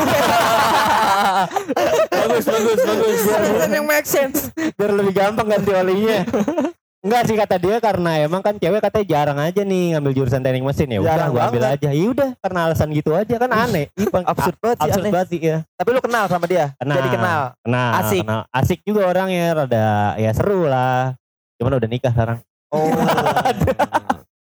bagus 2.16 2.44
bagus 2.48 2.80
bagus. 2.80 3.20
Bukan 3.28 3.70
yang 3.76 3.86
make 3.86 4.08
sense. 4.08 4.48
Biar 4.56 4.92
lebih 4.96 5.12
gampang 5.12 5.46
ganti 5.52 5.70
olinya 5.72 6.24
Enggak 7.06 7.22
sih 7.22 7.36
kata 7.38 7.54
dia 7.56 7.78
karena 7.78 8.10
emang 8.18 8.42
kan 8.42 8.58
cewek 8.58 8.82
katanya 8.82 9.06
jarang 9.06 9.38
aja 9.38 9.62
nih 9.62 9.94
ngambil 9.94 10.10
jurusan 10.12 10.42
teknik 10.42 10.66
mesin 10.66 10.90
ya 10.90 10.98
udah 10.98 11.06
Jarang 11.08 11.28
gue 11.30 11.42
ambil 11.44 11.64
aja 11.64 11.88
ya 11.88 12.06
udah 12.10 12.30
karena 12.36 12.58
alasan 12.66 12.88
gitu 12.90 13.10
aja 13.14 13.34
kan 13.36 13.46
aneh 13.48 13.86
Ih, 13.94 14.10
bang, 14.10 14.24
Absurd 14.26 14.56
banget 14.58 14.76
sih 14.76 14.84
absurd 14.84 15.06
banget 15.06 15.28
sih 15.30 15.38
ya 15.40 15.58
Tapi 15.72 15.88
lu 15.88 16.00
kenal 16.02 16.24
sama 16.26 16.44
dia? 16.44 16.74
Kenal. 16.74 16.96
Jadi 16.98 17.08
kenal. 17.14 17.42
kenal 17.62 17.90
Asik. 17.94 18.22
kenal. 18.22 18.40
asik 18.50 18.78
juga 18.82 19.00
orangnya 19.06 19.44
rada 19.54 19.86
ya 20.16 20.30
seru 20.34 20.66
lah 20.66 21.14
cuman 21.56 21.78
udah 21.78 21.88
nikah 21.88 22.10
sekarang 22.10 22.38
Oh. 22.66 22.82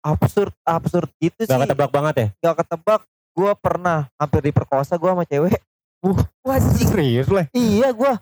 absurd 0.02 0.50
absurd 0.64 1.10
gitu 1.20 1.38
sih. 1.40 1.48
gak 1.48 1.70
ketebak 1.70 1.92
banget 1.92 2.16
ya 2.18 2.28
Gak 2.42 2.66
ketebak. 2.66 3.06
Gue 3.32 3.52
pernah 3.54 4.10
hampir 4.16 4.42
diperkosa 4.42 4.96
gue 4.96 5.06
sama 5.08 5.24
cewek. 5.24 5.62
wah 6.42 6.58
serius 6.74 7.30
lah 7.30 7.46
Iya 7.52 7.92
gue. 7.92 8.14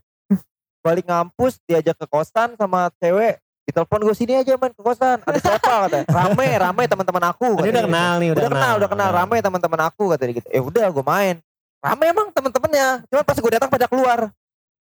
Balik 0.82 1.08
ngampus 1.08 1.64
diajak 1.64 1.96
ke 1.96 2.06
kosan 2.06 2.58
sama 2.58 2.92
cewek. 2.98 3.40
Ditelepon 3.74 4.06
gue 4.06 4.14
sini 4.14 4.34
aja 4.38 4.54
main 4.54 4.70
ke 4.70 4.80
kosan. 4.80 5.18
Ada 5.26 5.40
siapa 5.42 5.90
kata. 5.90 6.06
Rame 6.06 6.48
rame 6.62 6.84
teman-teman 6.86 7.24
aku. 7.34 7.58
ini 7.58 7.58
katanya 7.58 7.74
udah 7.74 7.82
gitu. 7.82 7.90
kenal 7.90 8.14
nih 8.22 8.30
Udah, 8.30 8.44
kenal, 8.46 8.74
udah 8.78 8.90
kenal. 8.94 9.10
Rame 9.10 9.36
teman-teman 9.42 9.80
aku 9.84 10.04
kata 10.14 10.24
dia 10.24 10.34
gitu. 10.38 10.48
Ya 10.54 10.62
udah 10.62 10.86
gue 10.94 11.02
main. 11.02 11.36
Rame 11.82 12.04
emang 12.06 12.28
temen-temennya. 12.30 12.88
Cuma 13.10 13.22
pas 13.26 13.34
gue 13.34 13.52
datang 13.52 13.74
pada 13.74 13.90
keluar. 13.90 14.30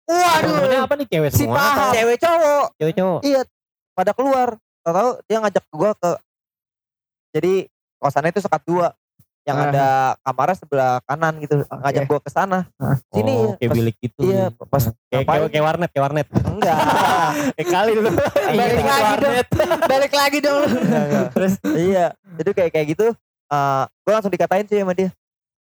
Temennya 0.07 0.87
apa 0.87 0.95
nih 0.95 1.07
cewek 1.11 1.31
Si 1.35 1.43
semua 1.43 1.59
paham. 1.59 1.75
atau 1.75 1.89
Cewek 1.99 2.17
cowok. 2.23 2.67
cewek 2.79 2.95
cowok 2.95 3.21
Iya. 3.27 3.41
Pada 3.91 4.11
keluar. 4.15 4.49
Tahu 4.87 5.11
dia 5.27 5.37
ngajak 5.43 5.65
gue 5.67 5.91
ke 5.99 6.11
jadi 7.35 7.55
kosannya 7.99 8.31
itu 8.31 8.39
sekat 8.39 8.63
dua 8.63 8.95
yang 9.47 9.57
Ah. 9.57 9.65
ada 9.65 9.87
kamarnya 10.21 10.57
sebelah 10.59 10.93
kanan 11.03 11.35
gitu 11.39 11.55
ngajak 11.63 12.03
gua 12.05 12.19
ke 12.19 12.29
sana 12.29 12.67
sini 13.09 13.31
oh, 13.33 13.55
kayak 13.55 13.71
pas- 13.71 13.77
bilik 13.79 13.97
gitu. 13.97 14.21
iya 14.23 14.45
pas 14.51 14.83
Kayak, 14.83 14.99
kayak, 15.07 15.23
ngapain? 15.23 15.49
kayak 15.49 15.65
warnet, 15.65 15.91
kayak 15.91 16.05
warnet. 16.05 16.27
enggak 16.27 16.77
kayak 17.57 17.69
kali 17.69 17.91
dulu. 17.95 18.09
Balik 18.11 18.75
Iya, 18.77 18.91
lagi 18.91 19.15
dong. 19.17 19.35
Balik 19.93 20.13
lagi 20.13 20.39
dong 20.41 20.57
lu. 20.57 20.67
Enggak. 20.77 21.27
terus 21.31 21.53
iya 21.73 22.07
jadi 22.35 22.51
kayak 22.53 22.71
kayak 22.73 22.87
gitu 22.91 23.07
eh 23.47 23.83
gue 24.03 24.13
langsung 24.13 24.31
dikatain 24.31 24.67
sih 24.67 24.77
sama 24.77 24.93
dia 24.93 25.15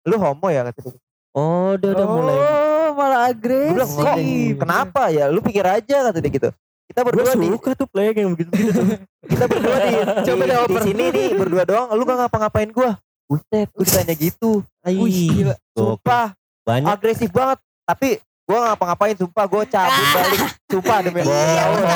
lu 0.02 0.16
homo 0.16 0.48
ya 0.48 0.64
kata 0.64 0.80
dia 0.82 0.96
Oh, 1.36 1.76
dia 1.76 1.92
udah 1.92 2.06
mulai. 2.06 2.32
Oh, 2.34 2.88
malah 2.96 3.28
gue 3.28 3.44
bilang 3.68 3.84
kok 3.84 4.08
agresif. 4.08 4.56
kenapa 4.56 5.02
ya 5.08 5.28
lu 5.28 5.38
pikir 5.38 5.60
aja 5.62 6.08
kata 6.08 6.16
dia 6.16 6.32
gitu 6.32 6.48
kita 6.86 7.00
berdua 7.02 7.34
di 7.34 7.48
suka 7.50 7.74
tuh 7.74 7.84
play 7.84 8.08
yang 8.10 8.32
begitu-begitu 8.32 8.72
tuh. 8.72 8.86
kita 9.26 9.44
berdua 9.44 9.76
di 9.76 9.92
Coba 10.22 10.44
di, 10.44 10.54
di 10.64 10.76
sini 10.80 11.04
nih 11.10 11.28
berdua 11.34 11.62
doang 11.62 11.92
lu 11.92 12.02
gak 12.02 12.16
ngapa-ngapain 12.18 12.70
gue 12.70 12.90
buset 13.26 13.68
gue 13.68 13.82
ditanya 13.82 14.14
gitu. 14.14 14.50
Wih, 14.82 15.28
gila. 15.32 15.54
sumpah. 15.70 16.32
Banyak. 16.62 16.88
agresif 16.88 17.28
banget. 17.28 17.58
Tapi 17.82 18.08
gue 18.18 18.56
gak 18.56 18.70
ngapa-ngapain 18.72 19.14
sumpah. 19.14 19.44
Gue 19.44 19.62
cabut 19.64 20.06
balik. 20.14 20.40
Sumpah 20.66 20.98
demi 21.00 21.20
Iya, 21.20 21.62
Allah. 21.64 21.90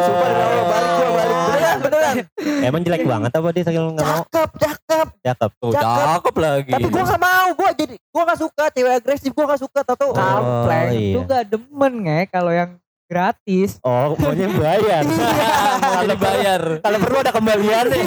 sumpah 0.00 0.26
demi 0.26 0.42
Allah 0.42 0.64
balik 0.66 0.90
gue 0.90 1.08
balik. 1.10 1.36
Beneran 1.44 1.78
beneran. 1.78 2.16
Emang 2.62 2.80
jelek 2.80 3.04
banget 3.04 3.30
apa 3.30 3.48
dia 3.50 3.62
sakit 3.62 3.80
nggak 3.82 4.00
mau? 4.02 4.22
cakep 4.24 4.50
cakep. 4.56 5.06
Cakep. 5.20 5.50
Tuh, 5.54 5.70
Cakep. 5.70 6.06
cakep 6.08 6.34
lagi. 6.38 6.70
tapi 6.72 6.88
gue 6.88 7.02
gak 7.04 7.22
mau. 7.22 7.48
Gue 7.54 7.68
jadi 7.74 7.94
gue 7.94 8.22
gak 8.24 8.40
suka. 8.40 8.64
Cewek 8.70 8.92
agresif 8.94 9.30
gue 9.30 9.44
gak 9.46 9.60
suka 9.60 9.80
tau 9.82 9.96
tau 9.98 10.08
Oh, 10.08 10.16
Kampleng 10.16 10.88
iya. 10.90 11.00
itu 11.10 11.20
gak 11.22 11.44
demen 11.46 11.92
nge 12.02 12.20
kalau 12.28 12.50
yang 12.50 12.70
gratis. 13.04 13.78
Oh, 13.80 14.16
maunya 14.16 14.48
bayar. 14.50 15.04
Kalau 15.84 16.06
dibayar. 16.06 16.62
Kalau 16.80 16.98
perlu 16.98 17.18
ada 17.18 17.32
kembalian 17.32 17.84
nih. 17.86 18.04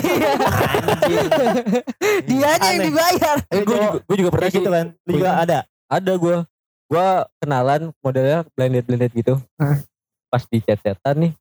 Dianya 2.24 2.68
yang 2.68 2.80
Aneh. 2.80 2.86
dibayar. 2.86 3.38
Eh, 3.48 3.62
gue 3.62 3.76
juga, 3.76 4.00
gue 4.02 4.16
juga 4.18 4.32
pernah 4.32 4.50
gitu 4.50 4.60
sih. 4.62 4.74
kan. 4.74 4.86
Lu 5.04 5.12
juga 5.14 5.32
ada. 5.38 5.58
Ada 5.88 6.12
gue. 6.14 6.36
Gue 6.88 7.08
kenalan 7.38 7.82
modelnya 8.00 8.40
blended-blended 8.54 9.12
gitu. 9.14 9.34
Pas 10.28 10.44
di 10.44 10.58
chat-chatan 10.60 11.16
nih. 11.20 11.32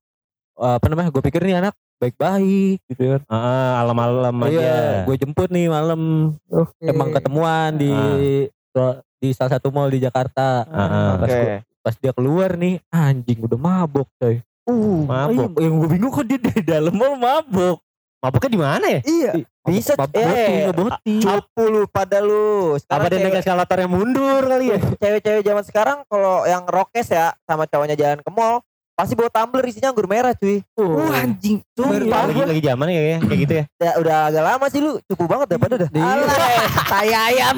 eh, 0.56 0.74
Apa 0.74 0.86
namanya? 0.86 1.10
Gue 1.10 1.22
pikir 1.22 1.42
nih 1.42 1.58
anak 1.58 1.74
baik-baik 1.96 2.78
gitu 2.86 3.02
kan. 3.10 3.22
Heeh, 3.24 3.70
alam-alam 3.80 4.34
Oh, 4.36 4.46
aja. 4.46 4.52
iya, 4.52 4.78
gue 5.02 5.16
jemput 5.16 5.48
nih 5.48 5.66
malam. 5.66 6.00
Oke. 6.46 6.84
Emang 6.84 7.08
ketemuan 7.10 7.72
di 7.72 7.90
di 9.16 9.32
salah 9.32 9.56
satu 9.56 9.72
mall 9.72 9.88
di 9.88 9.96
Jakarta. 9.98 10.62
Heeh. 10.62 11.10
Pas, 11.16 11.30
gua- 11.30 11.62
pas 11.86 11.94
dia 11.94 12.10
keluar 12.10 12.58
nih, 12.58 12.82
anjing 12.90 13.46
udah 13.46 13.54
mabok 13.54 14.10
coy. 14.18 14.42
uh 14.66 14.98
Mabuk. 15.06 15.54
Yang 15.62 15.74
gue 15.78 15.88
bingung 15.94 16.10
kok 16.10 16.26
dia 16.26 16.38
di 16.42 16.62
dalam 16.66 16.90
mall 16.90 17.14
mabok. 17.14 17.78
Mabuknya 18.18 18.50
di 18.50 18.58
mana 18.58 18.86
ya? 18.90 19.00
iya 19.06 19.32
bisa 19.66 19.92
Mabok 19.94 20.18
eh 20.18 20.66
cupu 21.22 21.62
lu 21.70 21.86
pada 21.86 22.18
lu 22.18 22.74
Apa 22.90 23.06
dia 23.06 23.22
naik 23.22 23.38
eskalator 23.38 23.78
yang 23.82 23.92
mundur 23.92 24.42
kali 24.46 24.74
ya? 24.74 24.78
cewek-cewek 24.98 25.42
zaman 25.46 25.62
sekarang 25.62 25.98
kalau 26.10 26.42
yang 26.42 26.66
rokes 26.66 27.06
ya 27.10 27.34
sama 27.46 27.70
cowoknya 27.70 27.94
jalan 27.94 28.18
ke 28.18 28.30
mall 28.34 28.66
pasti 28.96 29.12
bawa 29.12 29.28
tumbler 29.28 29.60
isinya 29.62 29.92
anggur 29.92 30.08
merah 30.08 30.32
cuy 30.32 30.64
Wah 30.72 31.20
anjing. 31.20 31.60
Sumpah, 31.70 32.26
lagi, 32.26 32.40
lagi 32.42 32.62
zaman 32.64 32.86
ya 32.88 32.96
kayak, 32.98 33.20
kayak 33.22 33.38
gitu 33.38 33.52
ya. 33.52 33.64
Ya, 33.76 33.90
udah 33.96 34.16
agak 34.26 34.42
lama 34.42 34.66
sih 34.66 34.80
lu 34.80 34.96
cupu 35.04 35.24
banget 35.24 35.46
daripada 35.52 35.74
dah 35.76 35.88
Alah, 35.92 36.32
tai 36.92 37.12
ayam. 37.12 37.56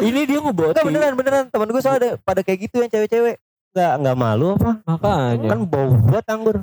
Ini 0.00 0.20
dia 0.24 0.38
ngeboti. 0.40 0.72
Enggak 0.72 0.86
beneran 0.88 1.12
beneran 1.14 1.44
temen 1.46 1.68
gue 1.68 1.80
soalnya 1.80 2.00
ada 2.00 2.10
pada 2.18 2.40
kayak 2.40 2.58
gitu 2.64 2.80
yang 2.80 2.90
cewek-cewek 2.90 3.36
Enggak 3.70 3.92
enggak 3.94 4.16
malu 4.18 4.46
apa? 4.54 4.70
Makanya. 4.82 5.48
Kan 5.48 5.60
bau 5.64 5.88
buat 6.02 6.24
anggur. 6.26 6.56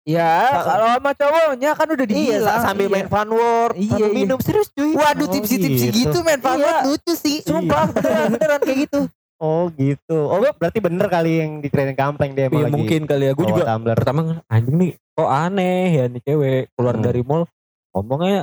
Ya, 0.00 0.32
kalau 0.56 0.86
sama 0.90 1.12
cowoknya 1.12 1.70
kan 1.72 1.86
udah 1.86 2.06
Iya 2.06 2.40
dibilang. 2.40 2.60
sambil 2.64 2.86
Iya. 2.86 2.94
main 2.94 3.06
fun 3.06 3.28
world 3.30 3.74
Iya, 3.76 3.96
iya. 4.00 4.06
minum 4.10 4.40
serius 4.40 4.72
cuy 4.72 4.96
Waduh 4.96 5.24
Oh, 5.24 5.30
tipsi-tipsi 5.30 5.86
gitu. 5.88 6.08
gitu 6.08 6.18
main 6.20 6.36
Iya. 6.36 6.46
banget 6.46 6.74
lucu 6.88 7.12
sih. 7.14 7.36
Sumpah 7.40 7.84
beneran 7.86 8.28
beneran 8.32 8.60
kayak 8.60 8.78
gitu 8.88 9.00
Oh 9.40 9.72
gitu. 9.72 10.28
Oh 10.28 10.36
berarti 10.36 10.78
bener 10.78 11.08
kali 11.08 11.40
yang 11.40 11.52
dikirain 11.58 11.96
kampleng 11.96 12.36
dia 12.36 12.46
emang 12.46 12.60
Iya 12.60 12.66
lagi 12.68 12.74
mungkin 12.76 13.00
kali 13.04 13.24
ya. 13.24 13.32
Gue 13.32 13.46
juga 13.48 13.64
tumbler. 13.66 13.96
pertama 13.96 14.20
anjing 14.46 14.76
nih 14.76 14.90
kok 15.10 15.30
aneh 15.30 15.86
ya 15.90 16.04
nih 16.06 16.20
cewek 16.20 16.62
keluar 16.72 16.94
Hmm. 16.94 17.04
dari 17.04 17.22
mall 17.22 17.42
ngomongnya 17.90 18.40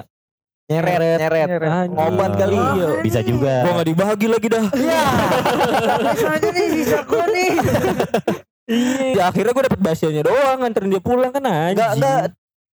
Nyeret 0.68 1.00
Nyeret 1.00 1.50
anjing. 1.64 1.94
Ngobat 1.94 2.32
kali. 2.36 2.58
Iya. 2.58 2.88
Bisa 3.00 3.20
juga. 3.22 3.54
Gue 3.62 3.72
gak 3.74 3.88
dibagi 3.88 4.28
lagi 4.28 4.48
dah. 4.50 4.66
Iya. 4.74 5.04
Misalnya 6.12 6.50
nih 6.50 6.68
sisa 6.74 7.00
gue 7.02 7.26
nih. 7.30 7.50
Iya. 8.68 9.22
Akhirnya 9.30 9.54
gue 9.54 9.64
dapet 9.64 9.80
basyonya 9.80 10.22
doang 10.24 10.58
nganterin 10.60 10.90
dia 10.90 11.00
pulang 11.00 11.30
kan 11.30 11.44
anjing. 11.46 11.78
Enggak 11.78 11.92
enggak 11.94 12.20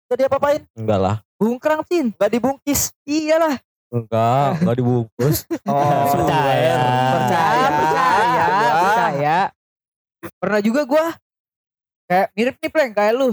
Enggak 0.05 0.17
diapa-apain 0.19 0.61
Enggak 0.77 0.99
lah. 0.99 1.15
Bungkrang 1.35 1.81
Cin. 1.83 2.13
Enggak 2.13 2.31
dibungkis 2.31 2.93
Iyalah. 3.03 3.57
Enggak, 3.91 4.47
enggak 4.57 4.75
dibungkus. 4.77 5.37
Oh 5.67 6.07
Percaya. 6.09 6.79
Percaya, 7.11 7.67
percaya, 7.69 8.45
percaya. 8.73 9.37
Pernah 10.39 10.61
juga 10.63 10.81
gua 10.83 11.05
kayak 12.07 12.27
mirip 12.31 12.55
nih 12.57 12.71
pleng 12.71 12.91
kayak 12.91 13.13
lu. 13.13 13.29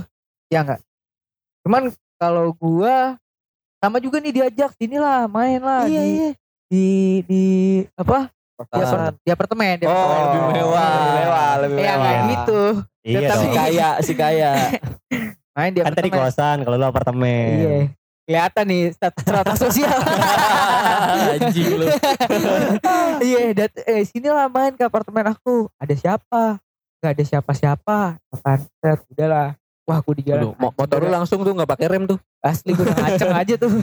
Ya 0.49 0.61
enggak? 0.61 0.81
Cuman 1.63 1.83
kalau 2.17 2.51
gua 2.53 3.15
sama 3.79 3.99
juga 3.99 4.19
nih 4.19 4.35
diajak 4.35 4.75
sini 4.75 4.99
lah 4.99 5.25
main 5.25 5.63
lah 5.63 5.87
Iya 5.87 6.03
di, 6.03 6.11
iya 6.11 6.29
di 6.67 6.87
di 7.25 7.45
apa 7.95 8.27
di, 9.15 9.31
apartemen 9.31 9.79
di 9.79 9.87
Oh, 9.87 9.95
apartemen. 9.95 10.19
lebih 10.27 10.43
mewah. 10.53 10.91
Lebih 10.91 11.13
mewah, 11.15 11.51
lebih 11.63 11.77
ya 11.79 11.85
mewah. 11.89 12.03
kayak 12.03 12.23
gitu 12.27 12.61
Iya 13.07 13.19
Si 13.39 13.49
kaya, 13.49 13.89
si 14.03 14.13
kaya. 14.13 14.53
main 15.55 15.71
di 15.71 15.81
Kan 15.81 15.91
tadi 15.91 16.11
apartemen 16.11 16.19
kosan 16.27 16.57
kalau 16.61 16.77
lu 16.77 16.87
apartemen. 16.87 17.47
iya 17.55 17.71
kelihatan 18.29 18.65
nih 18.69 18.83
strata, 18.93 19.57
sosial. 19.57 19.89
Anjing 21.33 21.73
lu. 21.75 21.87
iya 23.25 23.57
dat 23.57 23.73
eh 23.81 24.05
sini 24.05 24.29
lah 24.29 24.47
main 24.47 24.77
ke 24.77 24.85
apartemen 24.85 25.25
aku. 25.27 25.73
Ada 25.75 25.97
siapa? 25.97 26.61
Gak 27.01 27.17
ada 27.17 27.25
siapa-siapa. 27.25 28.21
Apaan 28.29 28.61
set 28.61 29.01
udahlah. 29.09 29.57
Wah 29.83 29.97
aku 29.97 30.13
di 30.13 30.21
jalan. 30.21 30.45
Aduh, 30.45 30.53
mo- 30.55 30.77
motor 30.77 31.01
lu 31.01 31.09
langsung 31.09 31.41
tuh 31.41 31.57
gak 31.57 31.65
pakai 31.67 31.89
rem 31.89 32.05
tuh. 32.05 32.21
asli 32.39 32.71
gue 32.71 32.85
udah 32.85 32.95
ngaceng 32.95 33.33
aja 33.35 33.55
tuh. 33.57 33.71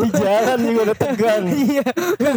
Di 0.00 0.08
jalan 0.10 0.58
juga 0.58 0.80
udah 0.82 0.96
tegang. 0.96 1.44
iya. 1.46 1.84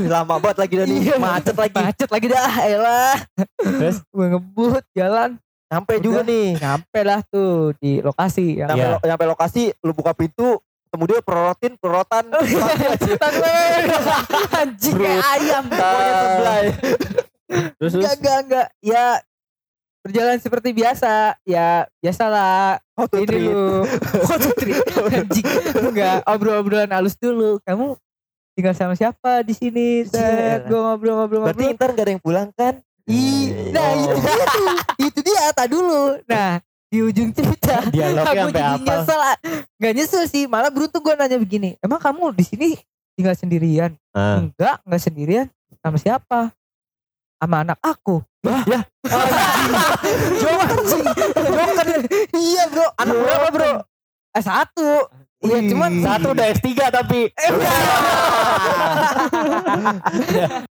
Lama 0.06 0.36
banget 0.38 0.58
lagi 0.60 0.74
dan 0.78 0.88
Iya. 0.92 1.16
macet 1.18 1.56
lagi. 1.56 1.74
Macet 1.74 2.10
lagi 2.12 2.28
dah. 2.28 2.52
Elah 2.62 3.16
Terus? 3.58 3.98
gue 4.04 4.26
ngebut 4.30 4.84
jalan 4.94 5.40
Sampai 5.74 5.96
juga 5.98 6.22
Udah. 6.22 6.30
nih. 6.30 6.48
Nyampe 6.56 7.00
lah 7.02 7.20
tuh 7.26 7.52
di 7.78 7.98
lokasi 8.00 8.62
yang 8.62 8.70
Nyampe, 8.70 8.80
Iya. 8.80 8.94
lo- 8.94 9.04
nyampe 9.04 9.26
lokasi 9.28 9.64
Lu 9.80 9.92
buka 9.92 10.14
pintu 10.14 10.62
Ketemu 10.86 11.04
dia 11.08 11.20
perorotin 11.20 11.74
Perorotan. 11.76 12.26
Anjing 14.54 14.96
kayak 14.96 15.26
ayam. 15.34 15.64
Pokoknya 15.66 16.14
sebelah 16.14 16.58
Terus 17.78 17.92
terus? 17.92 17.94
Enggak 17.96 18.14
enggak 18.16 18.38
enggak. 18.40 18.68
Ya 18.80 19.06
berjalan 20.02 20.38
seperti 20.38 20.70
biasa. 20.72 21.14
Ya 21.44 21.90
biasalah. 21.98 22.78
How 22.94 23.10
to 23.10 23.18
ini 23.18 23.26
treat. 23.26 23.50
lu. 23.50 23.90
How 24.30 24.38
to 24.38 24.50
treat. 24.54 24.78
anjing. 25.12 25.46
Enggak 25.82 26.22
obrol-obrolan 26.26 26.92
halus 26.92 27.18
dulu. 27.18 27.58
Kamu 27.62 27.98
tinggal 28.54 28.74
sama 28.74 28.94
siapa 28.94 29.42
di 29.42 29.54
sini? 29.54 30.06
Iya. 30.06 30.14
set 30.14 30.62
gue 30.68 30.78
ngobrol-ngobrol 30.78 31.50
Berarti 31.50 31.74
ntar 31.74 31.90
gak 31.92 32.06
ada 32.06 32.12
yang 32.14 32.22
pulang 32.22 32.50
kan 32.54 32.78
Ih, 33.04 33.52
nah 33.76 34.00
itu 34.00 34.16
dia 34.16 34.46
tuh. 34.48 34.68
Itu 34.96 35.20
dia 35.20 35.52
tak 35.52 35.68
dulu. 35.68 36.24
Nah 36.24 36.64
di 36.94 37.02
ujung 37.02 37.34
cerita 37.34 37.82
Dialognya 37.94 38.46
sampai 38.46 38.54
jadi 38.54 38.74
apa? 38.78 38.86
nyesel 38.86 39.22
nggak 39.82 39.94
nyesel 39.98 40.24
sih 40.30 40.46
malah 40.46 40.70
beruntung 40.70 41.02
gue 41.02 41.18
nanya 41.18 41.42
begini 41.42 41.74
emang 41.82 41.98
kamu 41.98 42.38
di 42.38 42.46
sini 42.46 42.70
tinggal 43.18 43.34
sendirian? 43.34 43.98
Ah. 44.14 44.46
enggak 44.46 44.78
enggak 44.86 45.02
sendirian. 45.02 45.48
Sama 45.82 45.98
siapa? 45.98 46.54
Sama 47.42 47.66
anak 47.66 47.82
aku. 47.82 48.22
Ya 48.70 48.86
Joker 50.42 50.80
sih. 50.86 51.04
Joker. 51.34 52.00
Iya 52.30 52.64
bro. 52.70 52.88
Anak 53.02 53.16
berapa 53.20 53.48
bro? 53.50 53.72
Eh 54.38 54.44
satu. 54.46 55.10
Iya 55.44 55.60
cuman 55.74 55.92
Satu 56.00 56.32
udah 56.32 56.46
S3 56.56 56.70
tapi. 56.94 57.22